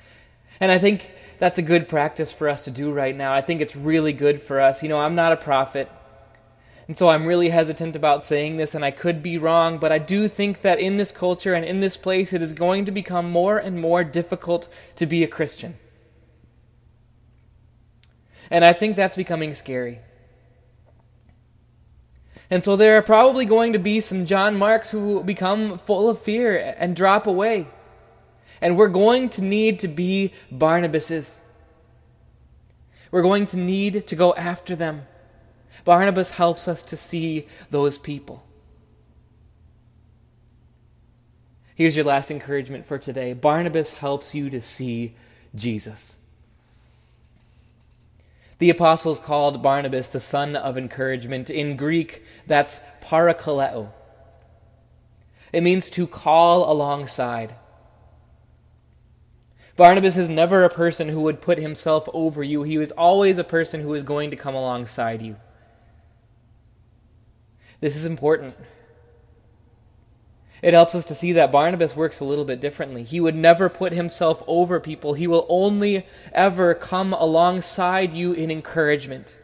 and 0.59 0.73
I 0.73 0.77
think 0.77 1.09
that's 1.39 1.57
a 1.57 1.61
good 1.61 1.87
practice 1.87 2.33
for 2.33 2.49
us 2.49 2.63
to 2.63 2.71
do 2.71 2.91
right 2.91 3.15
now. 3.15 3.33
I 3.33 3.39
think 3.39 3.61
it's 3.61 3.77
really 3.77 4.11
good 4.11 4.41
for 4.41 4.59
us. 4.59 4.83
You 4.83 4.89
know, 4.89 4.99
I'm 4.99 5.15
not 5.15 5.31
a 5.31 5.37
prophet. 5.37 5.89
And 6.91 6.97
so 6.97 7.08
I'm 7.08 7.25
really 7.25 7.51
hesitant 7.51 7.95
about 7.95 8.21
saying 8.21 8.58
this, 8.58 8.75
and 8.75 8.84
I 8.84 8.91
could 8.91 9.23
be 9.23 9.38
wrong, 9.38 9.77
but 9.77 9.93
I 9.93 9.97
do 9.97 10.27
think 10.27 10.62
that 10.63 10.77
in 10.77 10.97
this 10.97 11.13
culture 11.13 11.54
and 11.54 11.63
in 11.63 11.80
this 11.80 11.95
place, 11.95 12.34
it 12.34 12.41
is 12.41 12.51
going 12.51 12.84
to 12.84 12.91
become 12.91 13.32
more 13.32 13.58
and 13.58 13.80
more 13.80 14.04
difficult 14.04 14.67
to 14.97 15.06
be 15.06 15.23
a 15.23 15.27
Christian. 15.27 15.77
And 18.49 18.65
I 18.65 18.73
think 18.73 18.97
that's 18.97 19.15
becoming 19.15 19.56
scary. 19.56 19.99
And 22.49 22.62
so 22.62 22.75
there 22.75 22.97
are 22.97 23.01
probably 23.01 23.45
going 23.45 23.71
to 23.71 23.80
be 23.80 24.01
some 24.01 24.25
John 24.25 24.58
Marks 24.58 24.91
who 24.91 25.23
become 25.23 25.77
full 25.77 26.10
of 26.10 26.19
fear 26.19 26.75
and 26.77 26.93
drop 26.93 27.25
away. 27.25 27.69
And 28.60 28.75
we're 28.75 28.89
going 28.89 29.30
to 29.30 29.41
need 29.41 29.80
to 29.80 29.88
be 29.88 30.34
Barnabases. 30.51 31.38
We're 33.12 33.21
going 33.21 33.45
to 33.45 33.58
need 33.58 34.08
to 34.08 34.15
go 34.17 34.34
after 34.36 34.75
them. 34.75 35.08
Barnabas 35.83 36.31
helps 36.31 36.67
us 36.67 36.83
to 36.83 36.97
see 36.97 37.47
those 37.69 37.97
people. 37.97 38.45
Here's 41.75 41.95
your 41.95 42.05
last 42.05 42.29
encouragement 42.29 42.85
for 42.85 42.97
today 42.97 43.33
Barnabas 43.33 43.97
helps 43.97 44.35
you 44.35 44.49
to 44.49 44.61
see 44.61 45.15
Jesus. 45.55 46.17
The 48.59 48.69
apostles 48.69 49.17
called 49.17 49.63
Barnabas 49.63 50.09
the 50.09 50.19
son 50.19 50.55
of 50.55 50.77
encouragement. 50.77 51.49
In 51.49 51.75
Greek, 51.75 52.23
that's 52.45 52.81
parakaleo. 53.01 53.89
It 55.51 55.63
means 55.63 55.89
to 55.89 56.05
call 56.05 56.71
alongside. 56.71 57.55
Barnabas 59.75 60.15
is 60.15 60.29
never 60.29 60.63
a 60.63 60.69
person 60.69 61.09
who 61.09 61.21
would 61.21 61.41
put 61.41 61.57
himself 61.57 62.07
over 62.13 62.43
you. 62.43 62.61
He 62.61 62.77
was 62.77 62.91
always 62.91 63.39
a 63.39 63.43
person 63.43 63.81
who 63.81 63.95
is 63.95 64.03
going 64.03 64.29
to 64.29 64.35
come 64.35 64.53
alongside 64.53 65.23
you. 65.23 65.37
This 67.81 67.95
is 67.95 68.05
important. 68.05 68.55
It 70.61 70.75
helps 70.75 70.93
us 70.93 71.05
to 71.05 71.15
see 71.15 71.31
that 71.33 71.51
Barnabas 71.51 71.95
works 71.95 72.19
a 72.19 72.25
little 72.25 72.45
bit 72.45 72.61
differently. 72.61 73.03
He 73.03 73.19
would 73.19 73.35
never 73.35 73.67
put 73.67 73.93
himself 73.93 74.43
over 74.47 74.79
people, 74.79 75.15
he 75.15 75.27
will 75.27 75.45
only 75.49 76.05
ever 76.31 76.73
come 76.73 77.13
alongside 77.13 78.13
you 78.13 78.31
in 78.31 78.51
encouragement. 78.51 79.37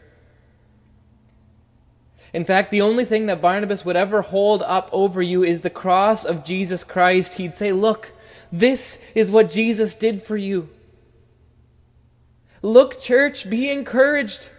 In 2.32 2.44
fact, 2.44 2.70
the 2.70 2.82
only 2.82 3.04
thing 3.04 3.26
that 3.26 3.40
Barnabas 3.40 3.84
would 3.84 3.96
ever 3.96 4.20
hold 4.20 4.62
up 4.62 4.90
over 4.92 5.22
you 5.22 5.42
is 5.42 5.62
the 5.62 5.70
cross 5.70 6.24
of 6.24 6.44
Jesus 6.44 6.84
Christ. 6.84 7.34
He'd 7.34 7.56
say, 7.56 7.72
Look, 7.72 8.12
this 8.52 9.04
is 9.14 9.30
what 9.30 9.50
Jesus 9.50 9.94
did 9.94 10.22
for 10.22 10.36
you. 10.36 10.68
Look, 12.60 13.00
church, 13.00 13.48
be 13.48 13.70
encouraged. 13.70 14.50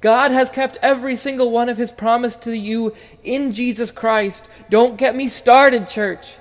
God 0.00 0.30
has 0.30 0.48
kept 0.48 0.78
every 0.80 1.14
single 1.14 1.50
one 1.50 1.68
of 1.68 1.76
his 1.76 1.92
promise 1.92 2.36
to 2.38 2.56
you 2.56 2.94
in 3.22 3.52
Jesus 3.52 3.90
Christ. 3.90 4.48
Don't 4.70 4.96
get 4.96 5.14
me 5.14 5.28
started, 5.28 5.86
church. 5.86 6.36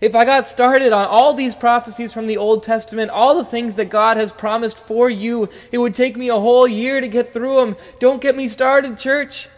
If 0.00 0.14
I 0.14 0.24
got 0.24 0.48
started 0.48 0.92
on 0.92 1.06
all 1.06 1.34
these 1.34 1.54
prophecies 1.54 2.12
from 2.12 2.26
the 2.26 2.38
Old 2.38 2.62
Testament, 2.62 3.10
all 3.10 3.36
the 3.36 3.44
things 3.44 3.74
that 3.74 3.90
God 3.90 4.16
has 4.16 4.32
promised 4.32 4.78
for 4.78 5.10
you, 5.10 5.50
it 5.72 5.78
would 5.78 5.92
take 5.94 6.16
me 6.16 6.28
a 6.28 6.36
whole 6.36 6.66
year 6.66 7.00
to 7.00 7.08
get 7.08 7.28
through 7.28 7.56
them. 7.56 7.76
Don't 7.98 8.22
get 8.22 8.36
me 8.36 8.48
started, 8.48 8.96
church. 8.96 9.48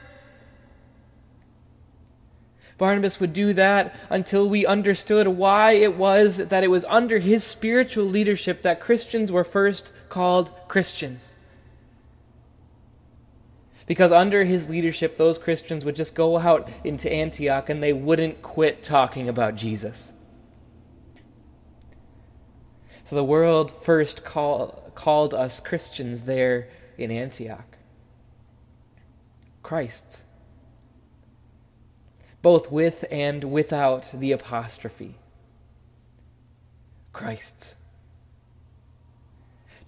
Barnabas 2.76 3.20
would 3.20 3.32
do 3.32 3.52
that 3.52 3.94
until 4.10 4.48
we 4.48 4.66
understood 4.66 5.28
why 5.28 5.72
it 5.72 5.94
was 5.96 6.38
that 6.38 6.64
it 6.64 6.70
was 6.70 6.84
under 6.86 7.18
his 7.18 7.44
spiritual 7.44 8.06
leadership 8.06 8.62
that 8.62 8.80
Christians 8.80 9.30
were 9.30 9.44
first 9.44 9.92
called 10.08 10.50
Christians. 10.66 11.36
Because 13.86 14.12
under 14.12 14.44
his 14.44 14.68
leadership, 14.68 15.16
those 15.16 15.38
Christians 15.38 15.84
would 15.84 15.96
just 15.96 16.14
go 16.14 16.38
out 16.38 16.68
into 16.84 17.12
Antioch 17.12 17.68
and 17.68 17.82
they 17.82 17.92
wouldn't 17.92 18.42
quit 18.42 18.82
talking 18.82 19.28
about 19.28 19.56
Jesus. 19.56 20.12
So 23.04 23.16
the 23.16 23.24
world 23.24 23.72
first 23.82 24.24
call, 24.24 24.90
called 24.94 25.34
us 25.34 25.60
Christians 25.60 26.24
there 26.24 26.68
in 26.96 27.10
Antioch. 27.10 27.76
Christ's. 29.62 30.22
Both 32.40 32.72
with 32.72 33.04
and 33.10 33.44
without 33.44 34.10
the 34.14 34.32
apostrophe. 34.32 35.16
Christ's. 37.12 37.76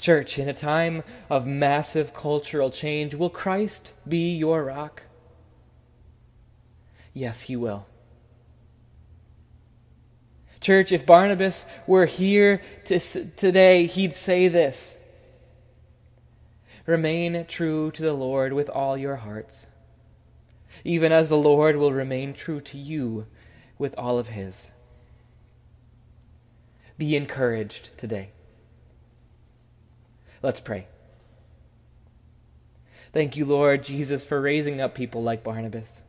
Church, 0.05 0.39
in 0.39 0.51
a 0.51 0.53
time 0.53 1.03
of 1.31 1.47
massive 1.47 2.13
cultural 2.13 2.69
change, 2.69 3.15
will 3.15 3.31
Christ 3.31 3.95
be 4.07 4.37
your 4.37 4.63
rock? 4.63 5.05
Yes, 7.15 7.41
he 7.41 7.57
will. 7.57 7.87
Church, 10.61 10.93
if 10.93 11.07
Barnabas 11.07 11.65
were 11.87 12.05
here 12.05 12.61
to, 12.85 12.99
today, 12.99 13.87
he'd 13.87 14.13
say 14.13 14.49
this 14.49 14.99
Remain 16.85 17.47
true 17.47 17.91
to 17.93 18.03
the 18.03 18.13
Lord 18.13 18.53
with 18.53 18.69
all 18.69 18.99
your 18.99 19.17
hearts, 19.17 19.69
even 20.85 21.13
as 21.13 21.31
the 21.31 21.39
Lord 21.39 21.77
will 21.77 21.95
remain 21.95 22.35
true 22.35 22.61
to 22.61 22.77
you 22.77 23.27
with 23.79 23.95
all 23.97 24.19
of 24.19 24.29
his. 24.29 24.71
Be 26.99 27.17
encouraged 27.17 27.97
today. 27.97 28.33
Let's 30.45 30.61
pray. 30.61 30.89
Thank 33.15 33.35
you, 33.35 33.47
Lord 33.47 33.83
Jesus, 33.83 34.23
for 34.23 34.43
raising 34.43 34.79
up 34.79 34.95
people 34.95 35.23
like 35.23 35.43
Barnabas. 35.43 36.03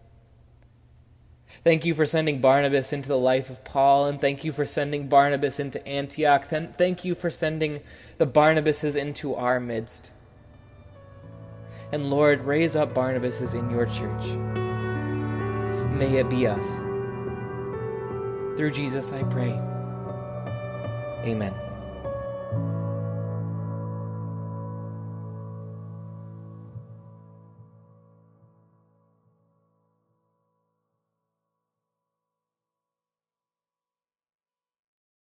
Thank 1.63 1.86
you 1.86 1.93
for 1.93 2.06
sending 2.06 2.41
Barnabas 2.41 2.91
into 2.91 3.08
the 3.08 3.17
life 3.17 3.50
of 3.50 3.63
Paul, 3.63 4.08
and 4.08 4.19
thank 4.19 4.43
you 4.43 4.52
for 4.52 4.65
sending 4.65 5.08
Barnabas 5.08 5.58
into 5.58 5.88
Antioch. 5.88 6.43
Thank 6.43 7.06
you 7.06 7.15
for 7.15 7.30
sending 7.30 7.80
the 8.17 8.28
Barnabases 8.28 8.98
into 8.98 9.36
our 9.36 9.62
midst. 9.62 10.12
And 11.93 12.10
Lord, 12.10 12.41
raise 12.41 12.76
up 12.76 12.93
Barnabases 12.93 13.58
in 13.58 13.69
your 13.69 13.86
church. 13.86 14.26
May 15.98 16.17
it 16.17 16.30
be 16.30 16.45
us. 16.45 16.80
Through 18.58 18.71
Jesus, 18.71 19.13
I 19.13 19.24
pray. 19.24 19.58
Amen. 21.24 21.64